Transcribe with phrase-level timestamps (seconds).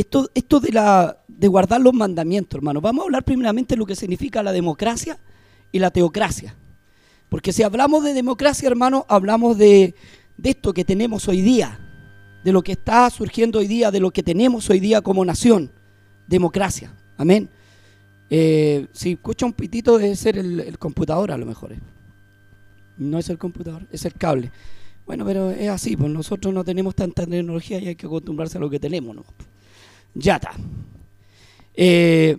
[0.00, 2.80] esto, esto de, la, de guardar los mandamientos, hermano.
[2.80, 5.18] Vamos a hablar primeramente de lo que significa la democracia
[5.72, 6.56] y la teocracia.
[7.28, 9.94] Porque si hablamos de democracia, hermano, hablamos de,
[10.42, 11.78] esto que tenemos hoy día,
[12.42, 15.70] de lo que está surgiendo hoy día, de lo que tenemos hoy día como nación.
[16.26, 16.94] Democracia.
[17.18, 17.50] Amén.
[18.30, 21.72] Eh, si escucha un pitito debe ser el, computador a lo mejor.
[21.72, 21.80] eh.
[22.96, 24.50] No es el computador, es el cable.
[25.04, 28.60] Bueno, pero es así, pues nosotros no tenemos tanta tecnología y hay que acostumbrarse a
[28.60, 29.14] lo que tenemos.
[29.14, 29.24] ¿no?
[30.14, 30.52] Ya está.
[31.74, 32.38] Eh,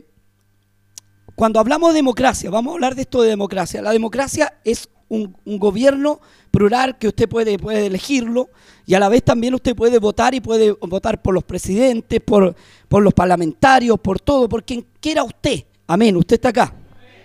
[1.35, 3.81] cuando hablamos de democracia, vamos a hablar de esto de democracia.
[3.81, 6.19] La democracia es un, un gobierno
[6.51, 8.49] plural que usted puede, puede elegirlo
[8.85, 12.55] y a la vez también usted puede votar y puede votar por los presidentes, por,
[12.87, 15.63] por los parlamentarios, por todo, por quien quiera usted.
[15.87, 16.15] Amén.
[16.15, 16.73] Usted está acá.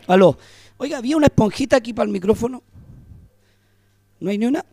[0.06, 0.38] Aló.
[0.78, 2.62] Oiga, había una esponjita aquí para el micrófono.
[4.20, 4.64] ¿No hay ni una?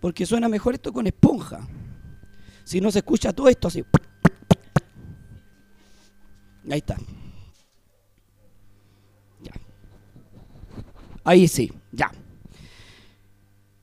[0.00, 1.66] Porque suena mejor esto con esponja.
[2.70, 3.84] Si no se escucha todo esto así.
[6.70, 6.96] Ahí está.
[9.42, 9.50] Ya.
[11.24, 12.12] Ahí sí, ya.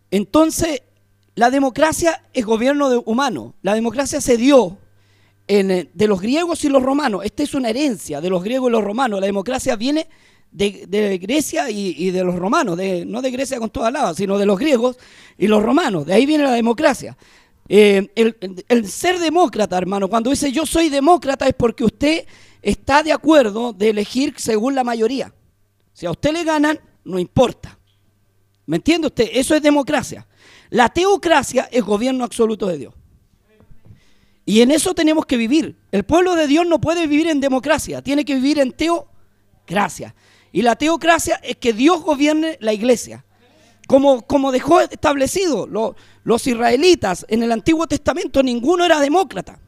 [0.09, 0.83] Entonces,
[1.35, 3.55] la democracia es gobierno de- humano.
[3.61, 4.77] La democracia se dio
[5.49, 7.25] eh, de los griegos y los romanos.
[7.25, 9.19] Esta es una herencia de los griegos y los romanos.
[9.19, 10.07] La democracia viene
[10.49, 14.57] de, Grecia y, de los romanos, no de Grecia con toda lava, sino de los
[14.57, 14.97] griegos
[15.37, 16.05] y los romanos.
[16.05, 17.17] De ahí viene la democracia.
[17.69, 18.37] Eh, el,
[18.69, 22.25] el- ser demócrata, hermano, cuando dice yo soy demócrata es porque usted
[22.61, 25.33] está de acuerdo de elegir según la mayoría.
[25.93, 27.77] Si a usted le ganan, no importa.
[28.65, 29.29] ¿Me entiende usted?
[29.33, 30.27] Eso es democracia.
[30.69, 32.93] La teocracia es gobierno absoluto de Dios.
[34.45, 35.75] Y en eso tenemos que vivir.
[35.91, 40.15] El pueblo de Dios no puede vivir en democracia, tiene que vivir en teocracia.
[40.53, 43.25] Y la teocracia es que Dios gobierne la iglesia.
[43.87, 49.59] Como, como dejó establecido lo- los israelitas en el Antiguo Testamento, ninguno era demócrata.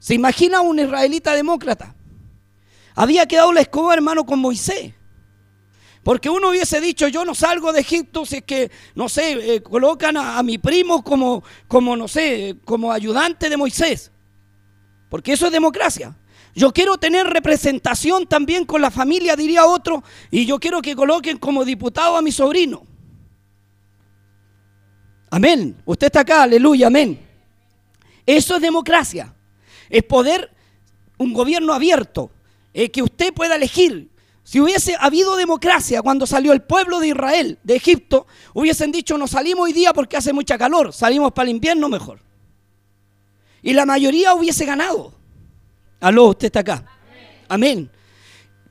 [0.00, 1.94] ¿Se imagina un israelita demócrata?
[2.94, 4.94] Había quedado la escoba, hermano, con Moisés.
[6.02, 9.62] Porque uno hubiese dicho, yo no salgo de Egipto si es que, no sé, eh,
[9.62, 14.10] colocan a, a mi primo como, como, no sé, como ayudante de Moisés.
[15.08, 16.16] Porque eso es democracia.
[16.58, 21.38] Yo quiero tener representación también con la familia, diría otro, y yo quiero que coloquen
[21.38, 22.82] como diputado a mi sobrino.
[25.30, 25.80] Amén.
[25.84, 27.24] Usted está acá, aleluya, amén.
[28.26, 29.32] Eso es democracia.
[29.88, 30.50] Es poder,
[31.16, 32.32] un gobierno abierto,
[32.74, 34.10] eh, que usted pueda elegir.
[34.42, 39.28] Si hubiese habido democracia cuando salió el pueblo de Israel de Egipto, hubiesen dicho, no
[39.28, 42.18] salimos hoy día porque hace mucha calor, salimos para el invierno mejor.
[43.62, 45.17] Y la mayoría hubiese ganado.
[46.00, 46.84] Aló, usted está acá.
[47.48, 47.90] Amén.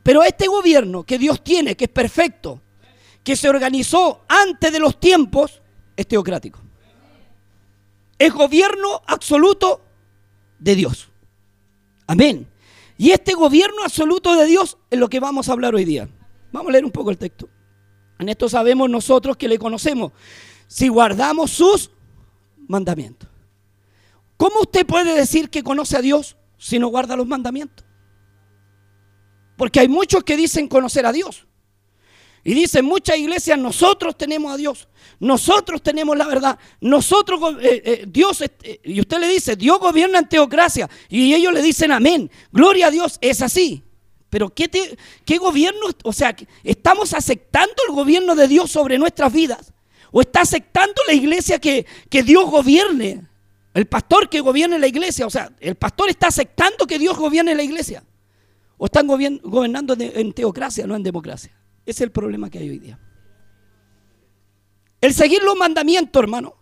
[0.04, 2.62] Pero este gobierno que Dios tiene, que es perfecto,
[3.24, 5.62] que se organizó antes de los tiempos,
[5.98, 6.62] es teocrático.
[8.18, 9.82] Es gobierno absoluto
[10.60, 11.10] de Dios.
[12.08, 12.48] Amén.
[12.98, 16.08] Y este gobierno absoluto de Dios es lo que vamos a hablar hoy día.
[16.52, 17.50] Vamos a leer un poco el texto.
[18.18, 20.14] En esto sabemos nosotros que le conocemos.
[20.68, 21.92] Si guardamos sus
[22.68, 23.30] mandamientos.
[24.38, 27.86] ¿Cómo usted puede decir que conoce a Dios si no guarda los mandamientos?
[29.58, 31.46] Porque hay muchos que dicen conocer a Dios.
[32.44, 34.88] Y dicen muchas iglesias, nosotros tenemos a Dios,
[35.20, 40.20] nosotros tenemos la verdad, nosotros, eh, eh, Dios, eh, y usted le dice, Dios gobierna
[40.20, 43.84] en teocracia, y ellos le dicen amén, gloria a Dios, es así.
[44.30, 45.88] Pero ¿qué, te- qué gobierno?
[46.04, 49.74] O sea, ¿estamos aceptando el gobierno de Dios sobre nuestras vidas?
[50.12, 53.28] ¿O está aceptando la iglesia que, que Dios gobierne?
[53.74, 57.54] El pastor que gobierne la iglesia, o sea, el pastor está aceptando que Dios gobierne
[57.54, 58.04] la iglesia.
[58.78, 61.52] ¿O están gobernando en teocracia, no en democracia?
[61.86, 63.00] Ese es el problema que hay hoy día.
[65.02, 66.56] El seguir los mandamientos, hermano.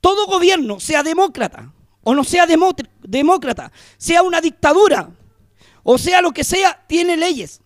[0.00, 5.10] Todo gobierno, sea demócrata o no sea demócrata, sea una dictadura
[5.82, 7.60] o sea lo que sea, tiene leyes.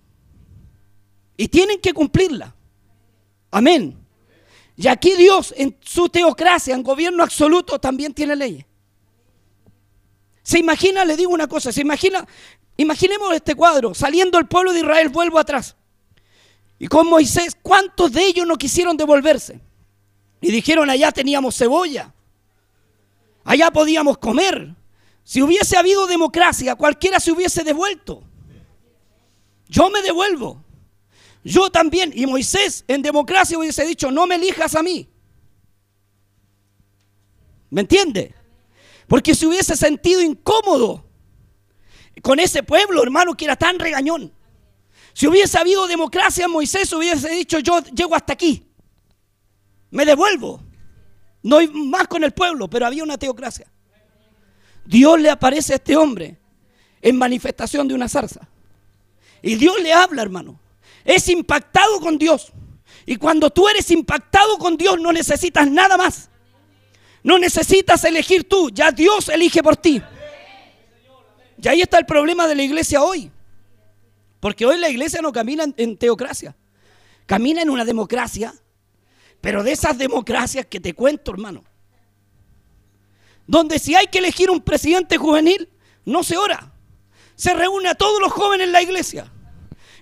[1.36, 2.52] Y tienen que cumplirlas.
[3.50, 4.03] Amén.
[4.76, 8.66] Y aquí Dios, en su teocracia, en gobierno absoluto, también tiene leyes.
[10.42, 12.26] Se imagina, le digo una cosa, se imagina,
[12.76, 15.76] imaginemos este cuadro, saliendo el pueblo de Israel, vuelvo atrás.
[16.78, 19.60] Y con Moisés, ¿cuántos de ellos no quisieron devolverse?
[20.40, 22.12] Y dijeron, allá teníamos cebolla,
[23.44, 24.74] allá podíamos comer.
[25.22, 28.22] Si hubiese habido democracia, cualquiera se hubiese devuelto.
[29.68, 30.63] Yo me devuelvo.
[31.44, 32.10] Yo también.
[32.14, 35.08] Y Moisés en democracia hubiese dicho, no me elijas a mí.
[37.70, 38.34] ¿Me entiende?
[39.06, 41.04] Porque se hubiese sentido incómodo
[42.22, 44.32] con ese pueblo, hermano, que era tan regañón.
[45.12, 48.66] Si hubiese habido democracia, Moisés hubiese dicho, yo llego hasta aquí.
[49.90, 50.60] Me devuelvo.
[51.42, 53.70] No hay más con el pueblo, pero había una teocracia.
[54.86, 56.38] Dios le aparece a este hombre
[57.02, 58.48] en manifestación de una zarza.
[59.42, 60.58] Y Dios le habla, hermano.
[61.04, 62.52] Es impactado con Dios.
[63.06, 66.30] Y cuando tú eres impactado con Dios no necesitas nada más.
[67.22, 70.02] No necesitas elegir tú, ya Dios elige por ti.
[71.62, 73.30] Y ahí está el problema de la iglesia hoy.
[74.40, 76.54] Porque hoy la iglesia no camina en, teocracia.
[77.24, 78.54] Camina en una democracia.
[79.40, 81.64] Pero de esas democracias que te cuento, hermano.
[83.46, 85.70] Donde si hay que elegir un presidente juvenil,
[86.04, 86.72] no se ora.
[87.34, 89.32] Se reúne a todos los jóvenes en la iglesia.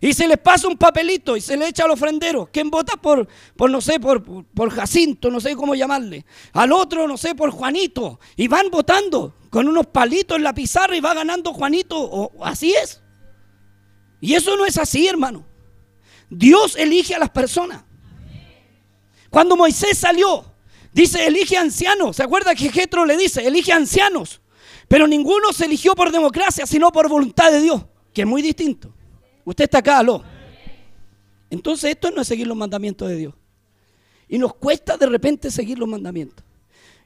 [0.05, 2.49] Y se les pasa un papelito y se le echa al ofrendero.
[2.53, 6.27] ¿Quién vota por, por no sé, por, por Jacinto, no sé cómo llamarle?
[6.55, 8.19] Al otro, no sé, por Juanito.
[8.35, 11.97] Y van votando con unos palitos en la pizarra y va ganando Juanito.
[11.97, 13.01] O, así es.
[14.21, 15.47] Y eso no es así, hermano.
[16.29, 17.85] Dios elige a las personas.
[19.31, 20.45] Cuando Moisés salió,
[20.93, 22.17] dice, elige ancianos.
[22.17, 24.41] ¿Se acuerda que Jetro le dice, elige ancianos?
[24.89, 28.93] Pero ninguno se eligió por democracia, sino por voluntad de Dios, que es muy distinto.
[29.45, 30.23] Usted está acá, aló.
[31.51, 33.35] Entonces esto no es seguir los mandamientos de Dios.
[34.29, 36.45] Y nos cuesta de repente seguir los mandamientos.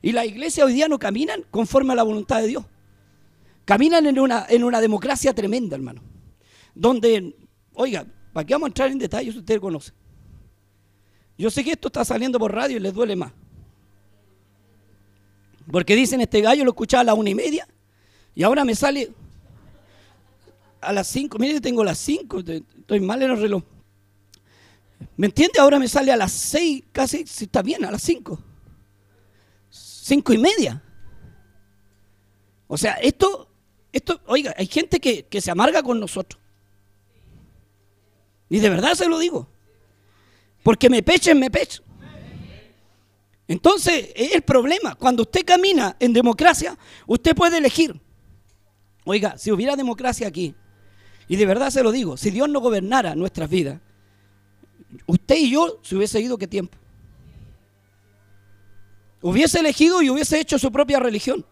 [0.03, 2.65] Y la iglesia hoy día no caminan conforme a la voluntad de Dios.
[3.65, 6.03] Caminan en una, en una democracia tremenda, hermano.
[6.75, 7.35] Donde,
[7.75, 9.35] oiga, ¿para qué vamos a entrar en detalles?
[9.35, 9.93] Usted conoce.
[11.37, 13.33] Yo sé que esto está saliendo por radio y les duele más.
[15.71, 17.67] Porque dicen, este gallo lo escuchaba a las una y media
[18.35, 19.11] y ahora me sale
[20.87, 23.63] a las 5, mire, tengo las 5, estoy mal en el reloj.
[25.17, 25.59] ¿Me entiende?
[25.59, 28.39] Ahora me sale a las 6, casi, si está bien, a las 5.
[29.71, 30.83] 5 y media.
[32.69, 33.49] O sea, esto,
[33.93, 36.41] esto, oiga, hay gente que, que se amarga con nosotros.
[38.49, 39.49] Y de verdad se lo digo.
[40.63, 41.85] Porque me pechen, me pechen.
[43.49, 44.95] Entonces, es el problema.
[44.97, 48.01] Cuando usted camina en democracia, usted puede elegir.
[49.05, 50.55] Oiga, si hubiera democracia aquí,
[51.29, 53.81] y de verdad se lo digo, si Dios no gobernara nuestras vidas,
[55.07, 56.79] usted y yo se hubiese ido qué tiempo.
[59.23, 61.45] Hubiese elegido y hubiese hecho su propia religión.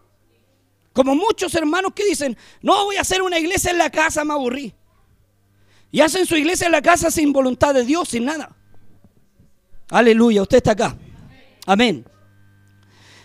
[0.93, 4.33] Como muchos hermanos que dicen, no voy a hacer una iglesia en la casa, me
[4.33, 4.73] aburrí.
[5.91, 8.55] Y hacen su iglesia en la casa sin voluntad de Dios, sin nada.
[9.89, 10.97] Aleluya, usted está acá.
[11.65, 12.05] Amén.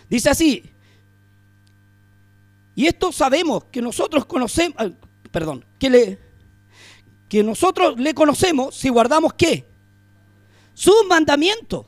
[0.09, 0.63] Dice así.
[2.75, 4.75] Y esto sabemos que nosotros conocemos,
[5.31, 6.19] perdón, que le,
[7.31, 9.65] que nosotros le conocemos si guardamos qué?
[10.73, 11.85] Sus mandamientos.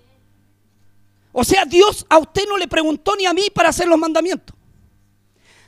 [1.33, 4.55] O sea, Dios a usted no le preguntó ni a mí para hacer los mandamientos.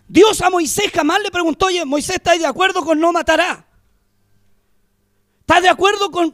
[0.08, 3.68] Dios a Moisés jamás le preguntó, oye, Moisés, ¿estás de acuerdo con no matará?
[5.42, 6.34] ¿Estás de acuerdo con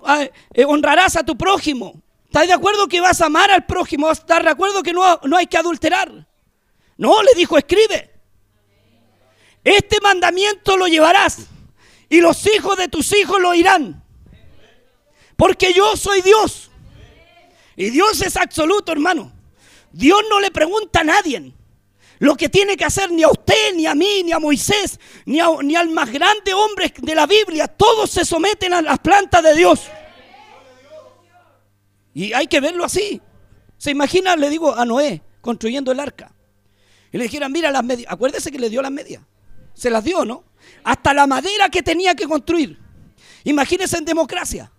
[0.53, 1.99] eh, honrarás a tu prójimo?
[2.25, 4.11] ¿Estás de acuerdo que vas a amar al prójimo?
[4.11, 6.27] ¿Estás de acuerdo que no, no hay que adulterar?
[6.95, 8.11] No, le dijo, escribe.
[9.63, 11.47] Este mandamiento lo llevarás
[12.11, 14.03] y los hijos de tus hijos lo irán.
[15.37, 16.69] Porque yo soy Dios.
[17.77, 19.31] Y Dios es absoluto, hermano.
[19.93, 21.53] Dios no le pregunta a nadie
[22.19, 25.39] lo que tiene que hacer ni a usted, ni a mí, ni a Moisés, ni,
[25.39, 27.69] al más grande hombre de la Biblia.
[27.69, 29.87] Todos se someten a las plantas de Dios.
[32.13, 33.21] Y hay que verlo así.
[33.77, 36.35] Se imagina, le digo a Noé, construyendo el arca.
[37.09, 38.11] Y le dijeran, mira las medias.
[38.11, 39.23] Acuérdese que le dio las medias.
[39.73, 40.50] Se las dio, ¿no?
[40.83, 42.79] Hasta la madera que tenía que construir.
[43.43, 44.71] Imagínense en democracia.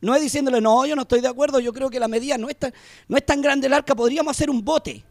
[0.00, 2.48] No es diciéndole, no, yo no estoy de acuerdo, yo creo que la medida no
[2.48, 2.72] es tan,
[3.06, 5.04] no es tan grande el arca, podríamos hacer un bote.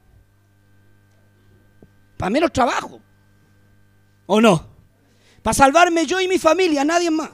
[2.17, 2.99] Para menos trabajo.
[4.25, 4.67] ¿O no?
[5.41, 7.29] Para salvarme yo y mi familia, nadie más.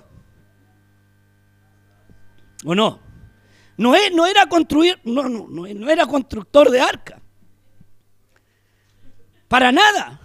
[2.65, 2.99] ¿O no?
[3.77, 7.21] No, no era construir, no, no, no, no era constructor de arca.
[9.47, 10.19] Para nada.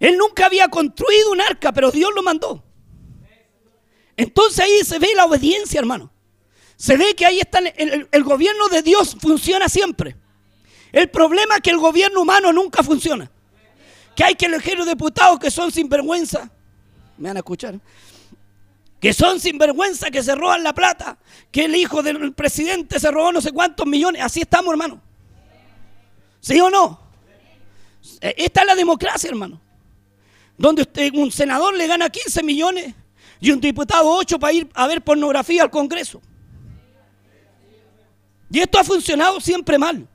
[0.00, 2.62] Él nunca había construido un arca, pero Dios lo mandó.
[4.16, 6.10] Entonces ahí se ve la obediencia, hermano.
[6.76, 10.16] Se ve que ahí está el, gobierno de Dios funciona siempre.
[10.92, 13.30] El problema es que el gobierno humano nunca funciona.
[14.14, 16.48] Que hay que elegir diputados que son sinvergüenza.
[17.16, 17.78] Me van a escuchar.
[19.00, 21.18] Que son sinvergüenza, que se roban la plata.
[21.50, 24.22] Que el hijo del presidente se robó no sé cuántos millones.
[24.22, 25.00] Así estamos, hermano.
[26.40, 27.00] ¿Sí o no?
[28.20, 29.60] Esta es la democracia, hermano
[30.58, 32.94] donde usted, un senador le gana 15 millones
[33.40, 36.20] y un diputado 8 para ir a ver pornografía al Congreso.
[38.50, 40.08] Y esto ha funcionado siempre mal.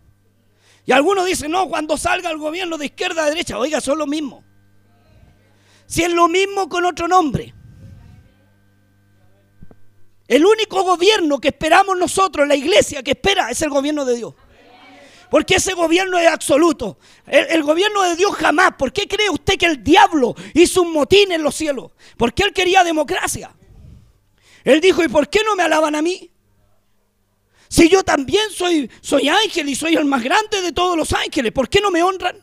[0.85, 4.05] Y algunos dicen, no, cuando salga el gobierno de izquierda a derecha, oiga, son lo
[4.05, 4.43] mismo.
[5.85, 7.53] Si es lo mismo con otro nombre.
[10.27, 14.33] El único gobierno que esperamos nosotros, la iglesia que espera, es el gobierno de Dios.
[15.33, 16.99] Porque ese gobierno es absoluto.
[17.25, 18.73] El, gobierno de Dios jamás.
[18.77, 21.89] ¿Por qué cree usted que el diablo hizo un motín en los cielos?
[22.17, 23.51] Porque él quería democracia.
[24.63, 26.29] Él dijo, ¿y por qué no me alaban a mí?
[27.67, 31.51] Si yo también soy, soy ángel y soy el más grande de todos los ángeles,
[31.51, 32.37] ¿por qué no me honran?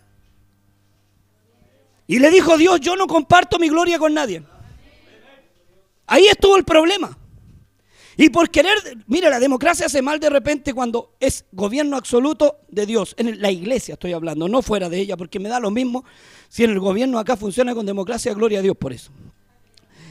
[2.08, 4.42] Y le dijo Dios, yo no comparto mi gloria con nadie.
[6.08, 7.16] Ahí estuvo el problema.
[8.22, 12.84] Y por querer, mire, la democracia hace mal de repente cuando es gobierno absoluto de
[12.84, 13.14] Dios.
[13.16, 16.04] En la iglesia estoy hablando, no fuera de ella, porque me da lo mismo
[16.50, 19.10] si en el gobierno acá funciona con democracia, gloria a Dios por eso.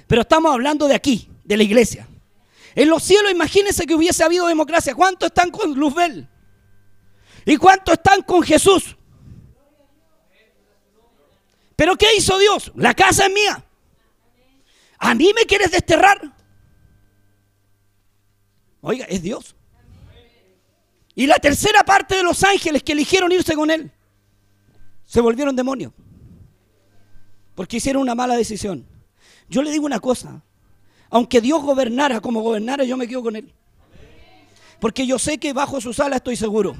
[0.08, 2.08] Pero estamos hablando de aquí, de la iglesia.
[2.74, 4.96] En los cielos, imagínense que hubiese habido democracia.
[4.96, 6.28] ¿Cuántos están con Luzbel?
[7.46, 8.98] ¿Y cuántos están con Jesús?
[11.76, 12.72] ¿Pero qué hizo Dios?
[12.76, 13.64] La casa es mía.
[14.98, 16.39] ¿A mí me quieres desterrar?
[18.82, 19.56] Oiga, es Dios.
[21.16, 23.92] Y la tercera parte de los ángeles que eligieron irse con él
[25.06, 25.92] se volvieron demonios.
[27.56, 28.86] Porque hicieron una mala decisión.
[29.50, 30.44] Yo le digo una cosa.
[31.10, 33.52] Aunque Dios gobernara como gobernara, yo me quedo con él.
[34.80, 36.76] Porque yo sé que bajo su sala estoy seguro.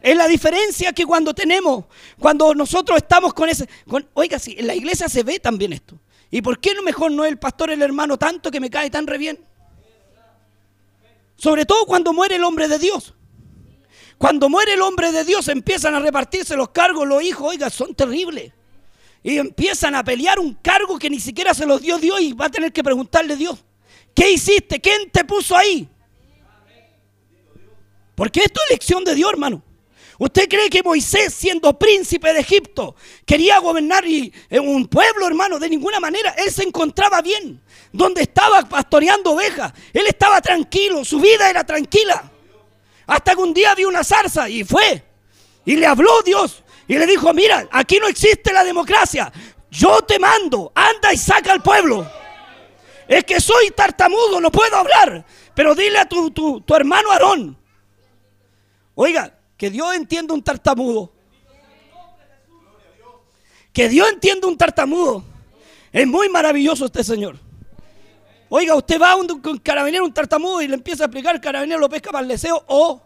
[0.00, 1.84] Es la diferencia que cuando tenemos,
[2.18, 3.68] cuando nosotros estamos con ese...
[4.14, 5.98] oiga, sí, en la iglesia se ve también esto.
[6.30, 9.06] ¿Y por qué mejor no es el pastor el hermano tanto que me cae tan
[9.06, 9.38] re bien?
[11.36, 13.14] Sobre todo cuando muere el hombre de Dios.
[14.18, 17.94] Cuando muere el hombre de Dios empiezan a repartirse los cargos, los hijos, oiga, son
[17.94, 18.52] terribles.
[19.22, 22.46] Y empiezan a pelear un cargo que ni siquiera se los dio Dios y va
[22.46, 23.62] a tener que preguntarle a Dios,
[24.14, 24.80] ¿qué hiciste?
[24.80, 25.88] ¿Quién te puso ahí?
[28.14, 29.62] Porque esto es elección de Dios, hermano.
[30.18, 35.58] ¿Usted cree que Moisés, siendo príncipe de Egipto, quería gobernar y, en un pueblo, hermano?
[35.58, 36.30] De ninguna manera.
[36.38, 37.60] Él se encontraba bien.
[37.92, 39.72] Donde estaba pastoreando ovejas.
[39.92, 41.04] Él estaba tranquilo.
[41.04, 42.30] Su vida era tranquila.
[43.06, 45.02] Hasta que un día vio una zarza y fue.
[45.64, 46.62] Y le habló Dios.
[46.88, 49.32] Y le dijo, mira, aquí no existe la democracia.
[49.70, 50.72] Yo te mando.
[50.74, 52.08] Anda y saca al pueblo.
[53.08, 55.24] Es que soy tartamudo, no puedo hablar.
[55.54, 57.56] Pero dile a tu, tu, tu hermano Aarón.
[58.94, 61.12] Oiga, que Dios entienda un tartamudo.
[63.72, 65.22] Que Dios entienda un tartamudo.
[65.92, 67.38] Es muy maravilloso este señor.
[68.48, 71.80] Oiga, usted va a un, carabinero, un tartamudo, y le empieza a explicar, el carabinero
[71.80, 73.02] lo pesca para el deseo, o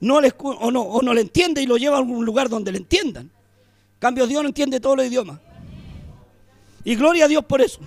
[0.00, 2.72] no, le, o, no, o no le entiende y lo lleva a algún lugar donde
[2.72, 3.24] le entiendan.
[3.24, 5.38] En cambio, Dios no entiende todos los idiomas.
[6.84, 7.80] Y gloria a Dios por eso.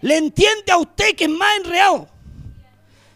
[0.00, 2.08] Le entiende a usted que es más enreado.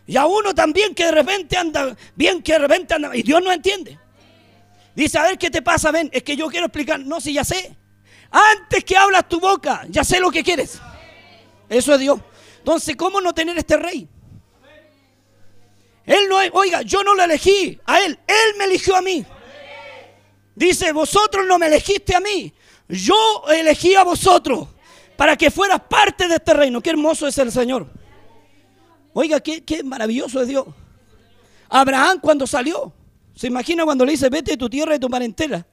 [0.07, 3.15] Y a uno también que de repente anda bien, que de repente anda.
[3.15, 3.99] Y Dios no entiende.
[4.95, 6.99] Dice, a ver qué te pasa, ven, es que yo quiero explicar.
[7.01, 7.77] No, si ya sé.
[8.31, 10.81] Antes que hablas tu boca, ya sé lo que quieres.
[11.69, 12.21] Eso es Dios.
[12.69, 14.07] Entonces, ¿cómo no tener este rey?
[16.05, 19.25] Él no oiga, yo no lo elegí a él, él me eligió a mí.
[20.55, 22.53] Dice, vosotros no me elegiste a mí,
[22.87, 23.17] yo
[23.49, 24.69] elegí a vosotros
[25.17, 26.83] para que fueras parte de este reino.
[26.83, 27.87] Qué hermoso es el Señor.
[29.15, 30.67] Oiga, qué, qué maravilloso es Dios.
[31.71, 32.93] Abraham cuando salió,
[33.35, 35.67] se imagina cuando le dice, vete de tu tierra y tu parentela,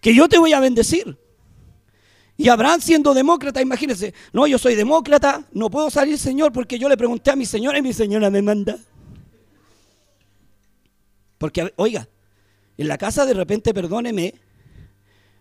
[0.00, 1.16] que yo te voy a bendecir.
[2.36, 6.88] Y Abraham siendo demócrata, imagínense, no, yo soy demócrata, no puedo salir, Señor, porque yo
[6.88, 8.76] le pregunté a mi señora y mi señora me manda.
[11.38, 12.08] Porque, oiga,
[12.76, 14.34] en la casa de repente, perdóneme,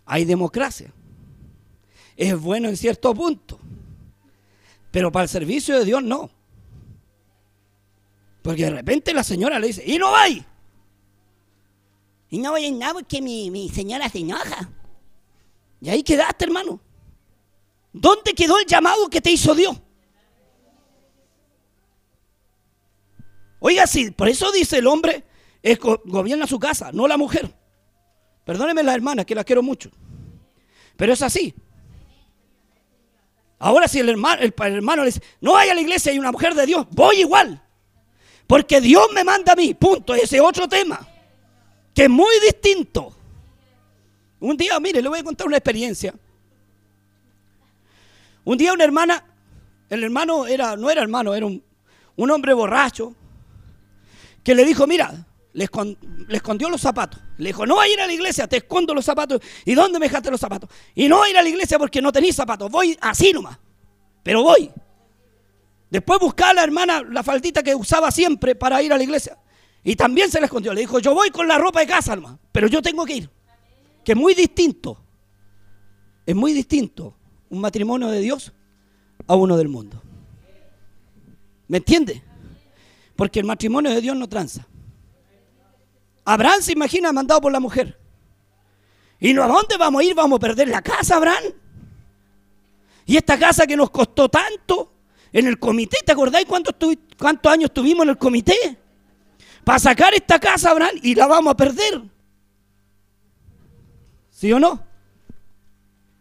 [0.06, 0.94] hay democracia.
[2.16, 3.60] Es bueno en cierto punto,
[4.92, 6.30] pero para el servicio de Dios no.
[8.44, 10.46] Porque de repente la señora le dice, y no hay.
[12.30, 14.70] Y no voy a nada porque mi señora se enoja.
[15.84, 16.80] Y ahí quedaste, hermano.
[17.92, 19.75] ¿Dónde quedó el llamado que te hizo Dios?
[23.60, 25.25] Oiga, sí, por eso dice el hombre,
[26.06, 27.54] gobierna su casa, no la mujer.
[28.46, 29.90] Perdónenme las hermanas, que las quiero mucho.
[30.96, 31.54] Pero es así.
[33.60, 36.56] Ahora si el hermano, hermano le dice, no vaya a la iglesia, hay una mujer
[36.56, 37.62] de Dios, voy igual.
[38.48, 41.10] Porque Dios me manda a mí, punto, ese es otro tema
[41.94, 43.12] que es muy distinto.
[44.44, 46.14] Un día, mire, le voy a contar una experiencia.
[48.44, 49.24] Un día una hermana,
[49.90, 51.64] el hermano era, no era hermano, era un,
[52.18, 53.16] hombre borracho,
[54.44, 55.70] que le dijo, mira, le,
[56.30, 57.22] escondió los zapatos.
[57.38, 59.40] Le dijo, no voy a ir a la iglesia, te escondo los zapatos.
[59.64, 60.70] ¿Y dónde me dejaste los zapatos?
[60.94, 63.58] Y no voy a ir a la iglesia porque no tenéis zapatos, voy así nomás,
[64.24, 64.70] pero voy.
[65.90, 69.38] Después buscaba a la hermana la faldita que usaba siempre para ir a la iglesia.
[69.86, 70.74] Y también se le escondió.
[70.74, 73.43] Le dijo, yo voy con la ropa de casa, hermano, pero yo tengo que ir.
[74.03, 74.98] Que es muy distinto.
[76.25, 77.15] Es muy distinto
[77.50, 78.53] un matrimonio de Dios
[79.27, 80.01] a uno del mundo.
[81.67, 82.22] ¿Me entiende?
[83.15, 84.67] Porque el matrimonio de Dios no tranza.
[86.25, 88.00] Abraham se imagina mandado por la mujer.
[89.19, 90.15] ¿Y no a dónde vamos a ir?
[90.15, 91.43] ¿Vamos a perder la casa, Abraham?
[93.05, 94.93] Y esta casa que nos costó tanto
[95.31, 96.75] en el comité, ¿te acordáis cuántos,
[97.17, 98.77] cuántos años tuvimos en el comité?
[99.63, 102.01] Para sacar esta casa, Abraham, y la vamos a perder.
[104.44, 104.78] ¿Sí o no?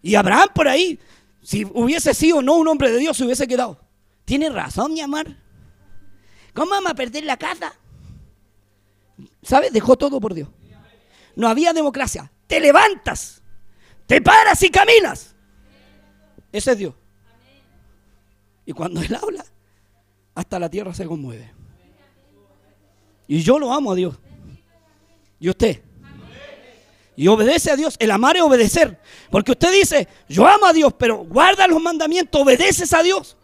[0.00, 0.96] Y Abraham por ahí,
[1.42, 3.80] si hubiese sido no un hombre de Dios, se hubiese quedado.
[4.24, 5.26] Tiene razón, mi amor.
[6.54, 7.74] ¿Cómo vamos a perder la casa?
[9.42, 9.72] ¿Sabes?
[9.72, 10.48] Dejó todo por Dios.
[11.34, 12.30] No había democracia.
[12.46, 13.42] Te levantas,
[14.06, 15.34] te paras y caminas.
[16.52, 16.94] Ese es Dios.
[18.64, 19.44] Y cuando Él habla,
[20.36, 21.52] hasta la tierra se conmueve.
[23.26, 24.16] Y yo lo amo a Dios.
[25.40, 25.82] ¿Y usted?
[27.22, 27.94] Y obedece a Dios.
[28.00, 28.98] El amar es obedecer.
[29.30, 33.36] Porque usted dice, yo amo a Dios, pero guarda los mandamientos, obedeces a Dios.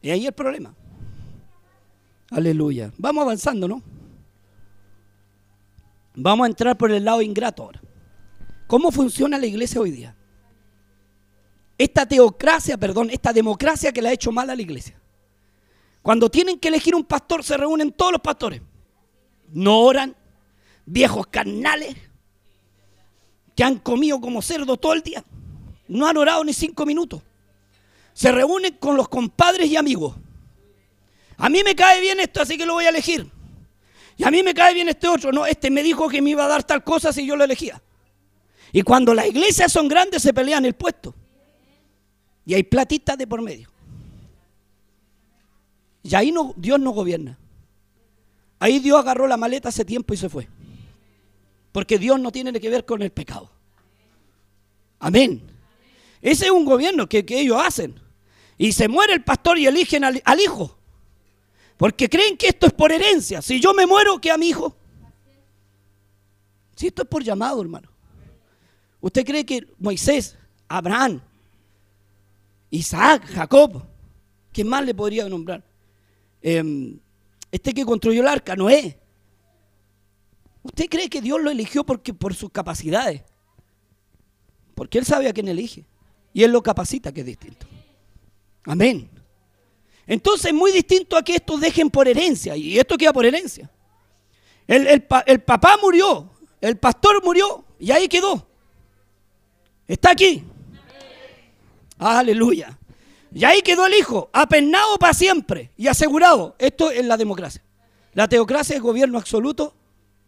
[0.00, 0.74] Y ahí el problema.
[2.32, 2.92] Aleluya.
[2.98, 3.80] Vamos avanzando, ¿no?
[6.16, 7.80] Vamos a entrar por el lado ingrato ahora.
[8.66, 10.16] ¿Cómo funciona la iglesia hoy día?
[11.78, 14.98] Esta teocracia, perdón, esta democracia que le ha hecho mal a la iglesia.
[16.02, 18.60] Cuando tienen que elegir un pastor, se reúnen todos los pastores.
[19.52, 20.16] No oran,
[20.84, 21.94] viejos carnales,
[23.54, 25.24] que han comido como cerdo todo el día.
[25.88, 27.22] No han orado ni cinco minutos.
[28.14, 30.16] Se reúnen con los compadres y amigos.
[31.36, 33.30] A mí me cae bien esto, así que lo voy a elegir.
[34.16, 35.32] Y a mí me cae bien este otro.
[35.32, 37.82] No, este me dijo que me iba a dar tal cosa si yo lo elegía.
[38.72, 41.14] Y cuando las iglesias son grandes se pelean el puesto.
[42.44, 43.70] Y hay platitas de por medio.
[46.02, 47.38] Y ahí no, Dios no gobierna.
[48.58, 50.48] Ahí Dios agarró la maleta hace tiempo y se fue.
[51.72, 53.50] Porque Dios no tiene que ver con el pecado.
[55.00, 55.42] Amén.
[56.20, 57.98] Ese es un gobierno que, ellos hacen.
[58.56, 60.78] Y se muere el pastor y eligen al, hijo.
[61.76, 63.42] Porque creen que esto es por herencia.
[63.42, 64.76] Si yo me muero, ¿qué a mi hijo?
[66.76, 67.88] Si esto es por llamado, hermano.
[69.00, 70.36] ¿Usted cree que Moisés,
[70.68, 71.20] Abraham,
[72.70, 73.82] Isaac, Jacob,
[74.52, 75.64] ¿quién más le podría nombrar?
[76.40, 76.98] Em,
[77.50, 79.01] este que construyó el arca, Noé.
[80.62, 83.22] ¿Usted cree que Dios lo eligió porque, por sus capacidades?
[84.74, 85.84] Porque Él sabe a quién elige.
[86.32, 87.66] Y Él lo capacita, que es distinto.
[88.64, 89.10] Amén.
[90.06, 92.56] Entonces es muy distinto a que estos dejen por herencia.
[92.56, 93.70] Y esto queda por herencia.
[94.66, 98.46] El, el papá murió, el pastor murió y ahí quedó.
[99.86, 100.44] Está aquí.
[101.98, 102.78] Aleluya.
[103.34, 106.54] Y ahí quedó el hijo, apennado para siempre y asegurado.
[106.58, 107.62] Esto es la democracia.
[108.14, 109.74] La teocracia es gobierno absoluto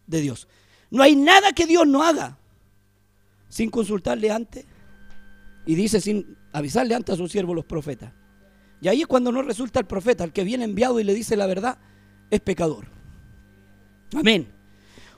[0.07, 0.47] de Dios.
[0.91, 2.37] No hay nada que Dios no haga
[3.49, 4.65] sin consultarle antes
[5.65, 8.11] y dice sin avisarle antes a sus siervos los profetas.
[8.81, 11.35] Y ahí es cuando no resulta el profeta, el que viene enviado y le dice
[11.35, 11.77] la verdad,
[12.29, 12.85] es pecador.
[14.13, 14.51] Amén.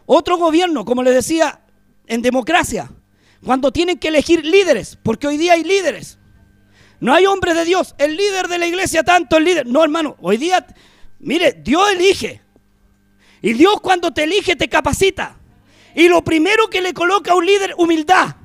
[0.05, 1.61] Otro gobierno, como le decía,
[2.05, 2.89] en democracia,
[3.43, 6.17] cuando tienen que elegir líderes, porque hoy día hay líderes.
[6.99, 7.93] No hay hombres de Dios.
[7.97, 9.67] El líder de la iglesia, tanto el líder.
[9.67, 10.65] No, hermano, hoy día,
[11.19, 12.41] mire, Dios elige.
[13.41, 15.37] Y Dios cuando te elige te capacita.
[15.95, 18.35] Y lo primero que le coloca a un líder, humildad.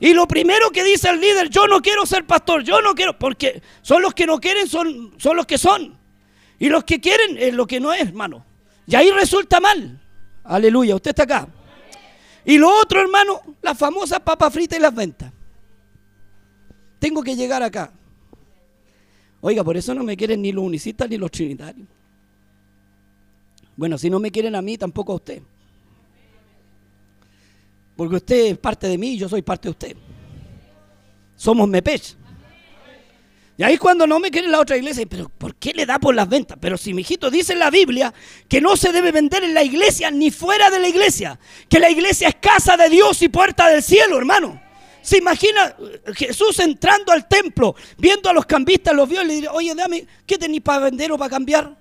[0.00, 3.18] Y lo primero que dice el líder, yo no quiero ser pastor, yo no quiero,
[3.18, 5.98] porque son los que no quieren, son, son los que son.
[6.58, 8.44] Y los que quieren es lo que no es, hermano.
[8.86, 10.00] Y ahí resulta mal.
[10.44, 11.48] Aleluya, usted está acá.
[12.44, 15.32] Y lo otro, hermano, las famosas papas fritas y las ventas.
[16.98, 17.92] Tengo que llegar acá.
[19.40, 21.86] Oiga, por eso no me quieren ni los unicistas ni los trinitarios.
[23.78, 25.40] Bueno, si no me quieren a mí, tampoco a usted.
[27.94, 29.96] Porque usted es parte de mí y yo soy parte de usted.
[31.36, 32.16] Somos mepech.
[33.56, 36.12] Y ahí cuando no me quiere la otra iglesia, pero ¿por qué le da por
[36.12, 36.58] las ventas?
[36.60, 38.12] Pero si mi hijito dice en la Biblia
[38.48, 41.38] que no se debe vender en la iglesia ni fuera de la iglesia,
[41.68, 44.60] que la iglesia es casa de Dios y puerta del cielo, hermano.
[45.02, 45.76] Se imagina
[46.16, 50.04] Jesús entrando al templo, viendo a los cambistas, los vio y le dice, oye, dame,
[50.26, 51.77] ¿qué tenéis para vender o para cambiar?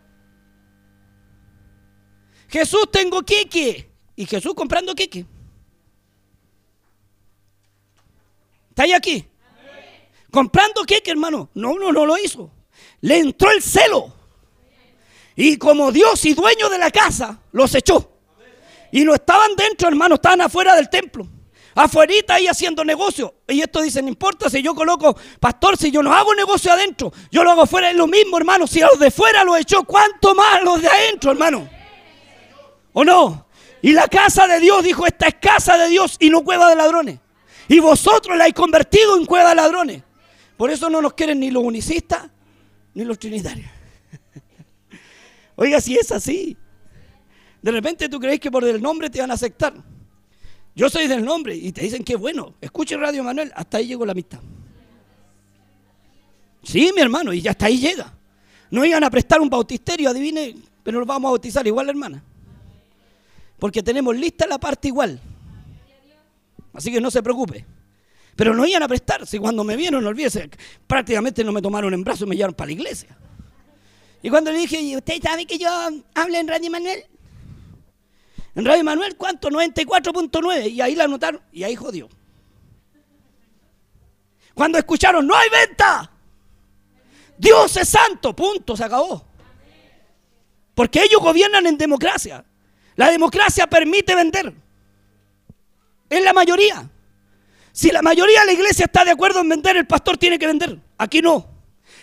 [2.49, 3.89] Jesús, tengo queque.
[4.15, 5.25] Y Jesús comprando queque.
[8.69, 9.25] ¿Está aquí?
[10.31, 11.49] Comprando queque, hermano.
[11.53, 12.51] No, no, no lo hizo.
[13.01, 14.13] Le entró el celo.
[15.36, 18.12] Y como Dios y dueño de la casa, los echó.
[18.91, 21.27] Y no estaban dentro, hermano, estaban afuera del templo
[21.77, 23.36] afuerita ahí haciendo negocio.
[23.47, 27.13] Y esto dice, no importa si yo coloco, pastor, si yo no hago negocio adentro,
[27.31, 28.67] yo lo hago fuera, es lo mismo, hermano.
[28.67, 31.69] Si a los de fuera lo echó, ¿cuánto más los de adentro, hermano?
[32.99, 33.45] ¿O no?
[33.83, 36.75] Y la casa de Dios dijo, esta es casa de Dios y no cueva de
[36.75, 37.19] ladrones.
[37.67, 40.01] Y vosotros la habéis convertido en cueva de ladrones.
[40.57, 42.27] Por eso no nos quieren ni los unicistas
[42.95, 43.69] ni los trinitarios.
[45.57, 46.57] Oiga, si es así.
[47.62, 49.75] De repente tú crees que por el nombre te van a aceptar.
[50.73, 52.55] Yo soy del nombre y te dicen que bueno.
[52.60, 54.39] Escuche Radio Manuel, hasta ahí llegó la amistad.
[56.63, 58.12] Sí, mi hermano, y ya hasta ahí llega.
[58.71, 62.23] No iban a prestar un bautisterio, adivine, pero nos vamos a bautizar igual, hermana.
[63.60, 65.20] Porque tenemos lista la parte igual.
[66.74, 67.65] Así que no se preocupe.
[68.36, 69.26] Pero no iban a prestar.
[69.26, 70.50] Si cuando me vieron, no olvídese,
[70.86, 73.17] prácticamente no me tomaron en brazos y me llevaron para la iglesia.
[74.22, 75.70] Y cuando le dije, ¿usted sabe que yo
[76.13, 77.04] hablo en Radio Manuel?
[78.54, 79.50] En Radio Manuel, ¿cuánto?
[79.50, 80.72] 94.9.
[80.72, 82.10] Y ahí la anotaron y ahí jodió.
[84.54, 86.12] Cuando escucharon, no hay venta.
[87.38, 89.24] Dios es santo, punto, se acabó.
[90.74, 92.43] Porque ellos gobiernan en democracia.
[92.97, 94.53] La democracia permite vender.
[96.10, 96.89] Es la mayoría.
[97.71, 100.47] Si la mayoría de la iglesia está de acuerdo en vender, el pastor tiene que
[100.47, 100.77] vender.
[100.97, 101.47] Aquí no.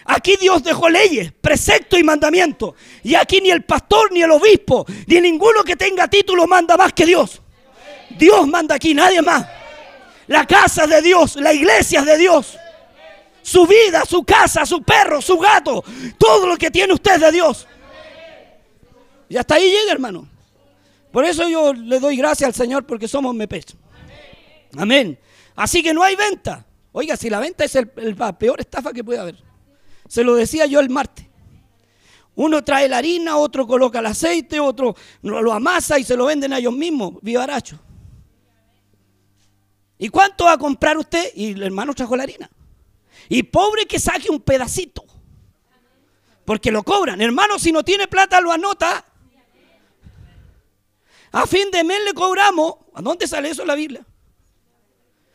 [0.05, 2.75] Aquí Dios dejó leyes, preceptos y mandamientos.
[3.03, 6.93] Y aquí ni el pastor, ni el obispo, ni ninguno que tenga título manda más
[6.93, 7.43] que Dios.
[8.11, 9.45] Dios manda aquí, nadie más.
[10.29, 12.57] La casa de Dios, la iglesia es de Dios.
[13.43, 15.83] Su vida, su casa, su perro, su gato,
[16.17, 17.67] todo lo que tiene usted es de Dios.
[19.29, 20.34] Y hasta ahí llega, hermano.
[21.15, 23.77] Por eso yo le doy gracias al Señor porque somos MEPES.
[24.77, 25.17] Amén.
[25.55, 26.67] Así que no hay venta.
[26.91, 29.37] Oiga, si la venta es el, la peor estafa que puede haber.
[30.09, 31.25] Se lo decía yo el martes.
[32.35, 36.53] Uno trae la harina, otro coloca el aceite, otro lo amasa y se lo venden
[36.53, 37.79] a ellos mismos, vivaracho.
[39.97, 41.31] ¿Y cuánto va a comprar usted?
[41.37, 42.51] Y el hermano trajo la harina.
[43.29, 45.05] Y pobre que saque un pedacito.
[46.45, 47.21] Porque lo cobran.
[47.21, 49.05] Hermano, si no tiene plata, lo anota.
[51.35, 52.77] A fin de mes le cobramos.
[52.95, 54.07] ¿A dónde sale eso en la Biblia?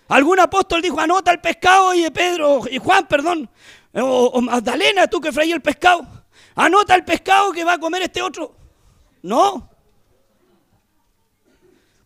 [0.08, 3.50] Algún apóstol dijo, anota el pescado y Pedro, y Juan, perdón,
[3.94, 6.08] o, Magdalena, tú que freí el pescado,
[6.56, 8.56] anota el pescado que va a comer este otro.
[9.22, 9.70] No.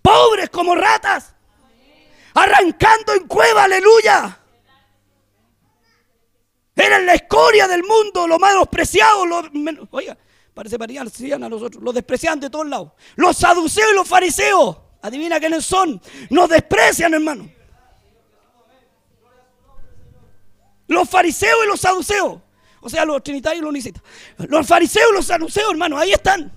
[0.01, 1.33] Pobres como ratas,
[2.33, 4.39] arrancando en cueva, aleluya.
[6.75, 9.43] Eran la escoria del mundo, lo menospreciado, lo,
[9.91, 10.17] oiga,
[10.53, 12.91] parece parecían a nosotros, los desprecian de todos lados.
[13.15, 17.49] Los saduceos y los fariseos, adivina quiénes son, nos desprecian, hermano.
[20.87, 22.39] Los fariseos y los saduceos.
[22.81, 24.03] O sea, los trinitarios y los unicitas.
[24.37, 26.51] Los fariseos y los saduceos, hermano, ahí están.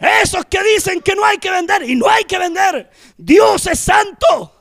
[0.00, 1.88] Esos que dicen que no hay que vender.
[1.88, 2.90] Y no hay que vender.
[3.16, 4.60] Dios es santo.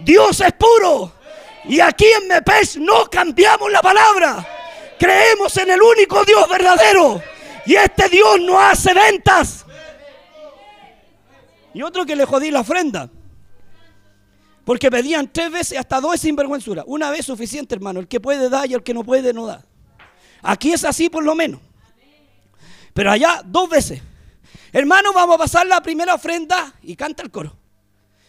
[0.00, 1.12] Dios es puro.
[1.64, 4.46] Y aquí en Mepes no cambiamos la palabra.
[4.98, 7.22] Creemos en el único Dios verdadero.
[7.66, 9.66] Y este Dios no hace ventas.
[11.74, 13.10] Y otro que le jodí la ofrenda.
[14.64, 16.84] Porque pedían tres veces, hasta dos sinvergüenzura.
[16.86, 18.00] Una vez suficiente, hermano.
[18.00, 19.64] El que puede da y el que no puede no da.
[20.42, 21.60] Aquí es así por lo menos.
[22.94, 24.00] Pero allá dos veces.
[24.72, 27.56] Hermano, vamos a pasar la primera ofrenda y canta el coro.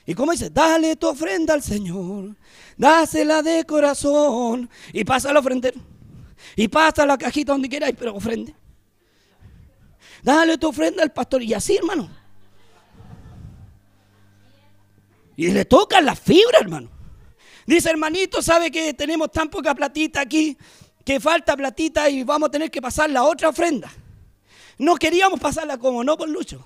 [0.06, 0.50] ¿Y cómo dice?
[0.50, 2.36] Dale tu ofrenda al Señor,
[2.78, 5.70] dásela de corazón y pasa la ofrenda.
[6.56, 8.56] Y pasa la cajita donde quieras, pero ofrende.
[10.24, 11.44] Dale tu ofrenda al pastor.
[11.44, 12.10] Y así, hermano.
[15.36, 16.90] Y le tocan la fibra, hermano.
[17.66, 20.58] Dice, hermanito, ¿sabe que tenemos tan poca platita aquí
[21.06, 23.92] que falta platita y vamos a tener que pasar la otra ofrenda?
[24.78, 26.66] No queríamos pasarla como no por Lucho.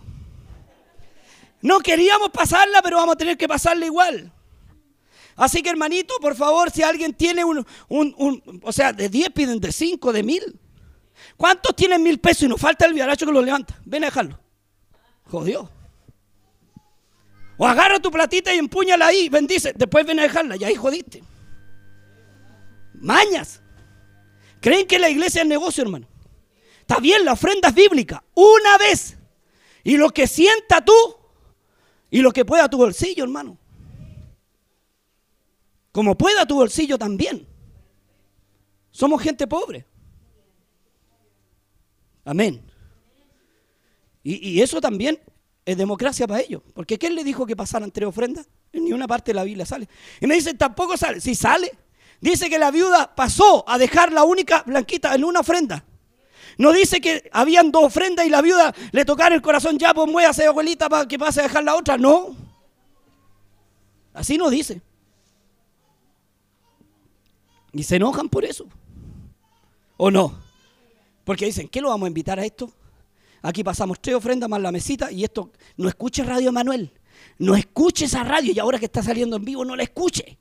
[1.61, 4.31] No queríamos pasarla, pero vamos a tener que pasarla igual.
[5.35, 7.65] Así que hermanito, por favor, si alguien tiene un,
[8.61, 10.59] o sea, de 10 piden de 5, de mil.
[11.41, 13.75] ¿Cuántos tienen mil pesos y nos falta el viaracho que lo levanta?
[13.84, 14.39] Ven a dejarlo.
[15.23, 15.67] Jodió.
[17.58, 19.73] O agarra tu platita y empúñala ahí, bendice.
[19.75, 21.23] Después ven a dejarla y ahí jodiste.
[22.93, 23.60] Mañas.
[24.60, 26.08] ¿Creen que la iglesia es negocio, hermano?
[26.82, 28.23] Está bien, la ofrenda es bíblica.
[28.36, 29.17] Una vez.
[29.84, 30.93] Y lo que sienta tú
[32.12, 33.58] y lo que pueda tu bolsillo, hermano.
[35.91, 37.47] Como pueda tu bolsillo también.
[38.91, 39.88] Somos gente pobre.
[42.31, 42.63] Amén.
[44.23, 45.19] Y, eso también
[45.65, 46.61] es democracia para ellos.
[46.73, 48.47] Porque ¿quién le dijo que pasaran tres ofrendas?
[48.71, 49.89] En ninguna parte de la Biblia sale.
[50.21, 51.19] Y me dicen, tampoco sale.
[51.19, 51.77] Si sale,
[52.21, 55.83] dice que la viuda pasó a dejar la única blanquita en una ofrenda.
[56.57, 60.09] No dice que habían dos ofrendas y la viuda le tocara el corazón, ya pues
[60.09, 61.97] muévase abuelita para que pase a dejar la otra.
[61.97, 62.33] No.
[64.13, 64.81] Así no dice.
[67.73, 68.67] Y se enojan por eso.
[69.97, 70.50] ¿O no?
[71.23, 72.71] Porque dicen, ¿qué lo vamos a invitar a esto?
[73.41, 76.91] Aquí pasamos tres ofrendas más la mesita y esto, no escuche Radio Manuel.
[77.38, 80.38] No escuche esa radio y ahora que está saliendo en vivo no la escuche.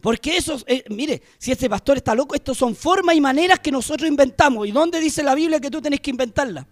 [0.00, 3.72] Porque eso, eh, mire, si este pastor está loco, estos son formas y maneras que
[3.72, 4.66] nosotros inventamos.
[4.66, 6.66] ¿Y dónde dice la Biblia que tú tenés que inventarla?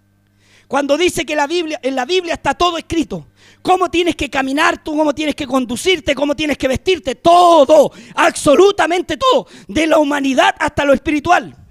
[0.68, 3.26] Cuando dice que la Biblia, en la Biblia está todo escrito.
[3.62, 7.14] Cómo tienes que caminar tú, cómo tienes que conducirte, cómo tienes que vestirte.
[7.16, 9.46] Todo, absolutamente todo.
[9.68, 11.63] De la humanidad hasta lo espiritual.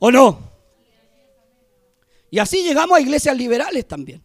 [0.00, 0.52] ¿O no?
[2.30, 4.22] Y así llegamos a iglesias liberales también.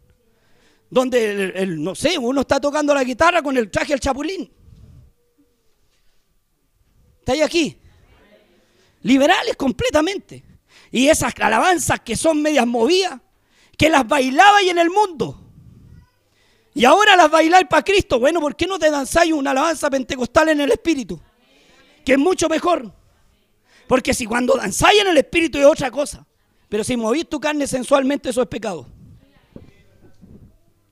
[0.89, 4.51] Donde, no sé, uno está tocando la guitarra con el traje del chapulín.
[7.19, 7.77] ¿Está ahí aquí?
[9.03, 10.43] Liberales completamente.
[10.91, 13.21] Y esas alabanzas que son medias movidas,
[13.77, 15.37] que las bailaba y en el mundo.
[16.73, 18.19] Y ahora las bailáis para Cristo.
[18.19, 21.19] Bueno, ¿por qué no te danzáis una alabanza pentecostal en el Espíritu?
[22.03, 22.93] Que es mucho mejor.
[23.91, 26.25] Porque si cuando danzáis en el Espíritu es otra cosa.
[26.69, 28.87] Pero si movís tu carne sensualmente, eso es pecado.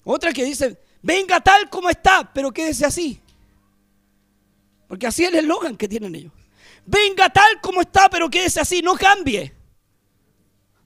[0.04, 3.22] Otra que dice, venga tal como está, pero quédese así.
[4.90, 6.34] Porque así es el eslogan que tienen ellos.
[6.86, 9.54] Venga tal como está, pero quédese así, no cambie.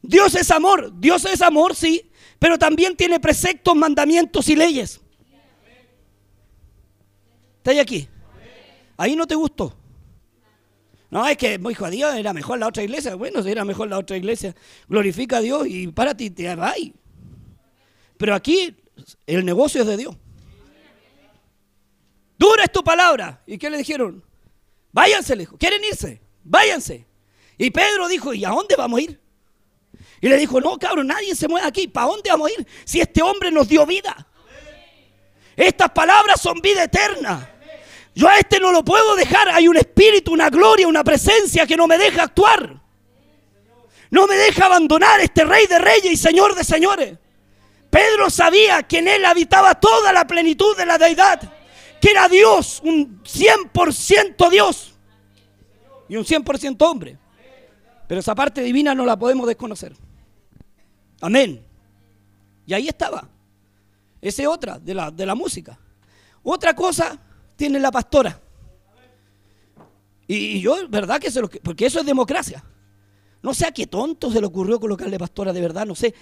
[0.04, 5.02] Dios es amor, Dios es amor, sí, pero también tiene preceptos, mandamientos y leyes.
[7.58, 8.08] ¿Está ahí aquí?
[8.98, 9.76] Ahí no te gustó.
[11.14, 13.14] No, es que, hijo, a Dios era mejor la otra iglesia.
[13.14, 14.56] Bueno, si era mejor la otra iglesia,
[14.88, 16.76] glorifica a Dios y párate y te vas.
[18.18, 18.76] Pero aquí
[19.28, 20.16] el negocio es de Dios.
[22.36, 23.44] Dura es tu palabra.
[23.46, 24.24] ¿Y qué le dijeron?
[24.92, 25.46] Váyanse, le.
[25.46, 26.20] ¿Quieren irse?
[26.44, 27.06] Váyanse.
[27.60, 29.22] Y Pedro dijo, ¿y a dónde vamos a ir?
[30.20, 31.88] Y le dijo, no, cabrón, nadie se mueve aquí.
[31.88, 32.68] ¿Para dónde vamos a ir?
[32.86, 34.28] Si este hombre nos dio vida.
[35.56, 37.53] Estas palabras son vida eterna.
[38.16, 39.50] Yo a este no lo puedo dejar.
[39.50, 42.82] Hay un espíritu, una gloria, una presencia que no me deja actuar.
[44.12, 47.18] No me deja abandonar este rey de reyes y señor de señores.
[47.90, 51.42] Pedro sabía que en él habitaba toda la plenitud de la deidad.
[52.00, 54.94] Que era Dios, un 100% Dios.
[56.08, 57.18] Y un 100% hombre.
[58.08, 59.96] Pero esa parte divina no la podemos desconocer.
[61.22, 61.66] Amén.
[62.68, 63.28] Y ahí estaba.
[64.22, 65.80] Esa es otra de la, de la música.
[66.44, 67.20] Otra cosa
[67.56, 68.40] tiene la pastora.
[70.28, 71.50] Y, yo, ¿verdad que se lo...
[71.50, 72.64] Porque eso es democracia.
[73.42, 76.14] No sé a qué tonto se le ocurrió colocarle pastora de verdad, no sé.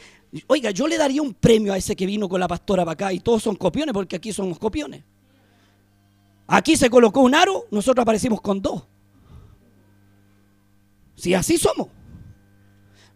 [0.47, 3.13] Oiga, yo le daría un premio a ese que vino con la pastora para acá
[3.13, 5.03] y todos son copiones porque aquí somos copiones.
[6.47, 8.83] Aquí se colocó un aro, nosotros aparecimos con dos.
[11.15, 11.87] Si así somos.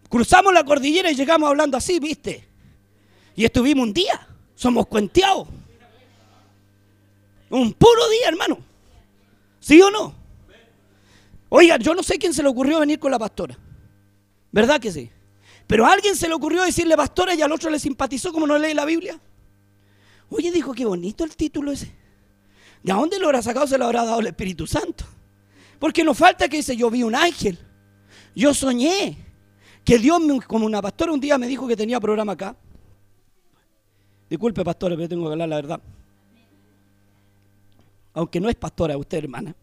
[0.07, 2.47] Cruzamos la cordillera y llegamos hablando así, ¿viste?
[3.35, 4.27] Y estuvimos un día.
[4.53, 5.47] Somos cuenteados.
[7.49, 8.59] Un puro día, hermano.
[9.59, 10.13] ¿Sí o no?
[11.49, 13.57] Oiga, yo no sé quién se le ocurrió venir con la pastora.
[14.51, 15.09] ¿Verdad que sí?
[15.67, 18.57] Pero a alguien se le ocurrió decirle pastora y al otro le simpatizó como no
[18.57, 19.19] lee la Biblia.
[20.29, 21.93] Oye, dijo, qué bonito el título ese.
[22.83, 23.67] ¿De dónde lo habrá sacado?
[23.67, 25.05] Se lo habrá dado el Espíritu Santo.
[25.79, 27.57] Porque nos falta que dice, yo vi un ángel.
[28.35, 29.17] Yo soñé
[29.83, 32.55] que Dios, como una pastora un día me dijo que tenía programa acá.
[34.29, 35.81] Disculpe, pastora, pero tengo que hablar la verdad
[38.15, 39.53] aunque no es pastora, usted hermana.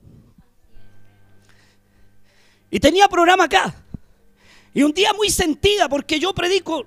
[2.70, 3.74] Y tenía programa acá.
[4.74, 6.86] Y un día muy sentida, porque yo predico,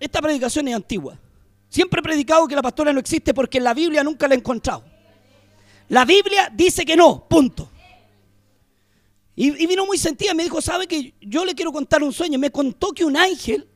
[0.00, 1.18] esta predicación es antigua.
[1.68, 4.38] Siempre he predicado que la pastora no existe porque en la Biblia nunca la he
[4.38, 4.84] encontrado.
[5.88, 7.70] La Biblia dice que no, punto.
[9.36, 12.38] Y, vino muy sentida, me dijo, ¿sabe que yo le quiero contar un sueño?
[12.38, 13.68] Me contó que un ángel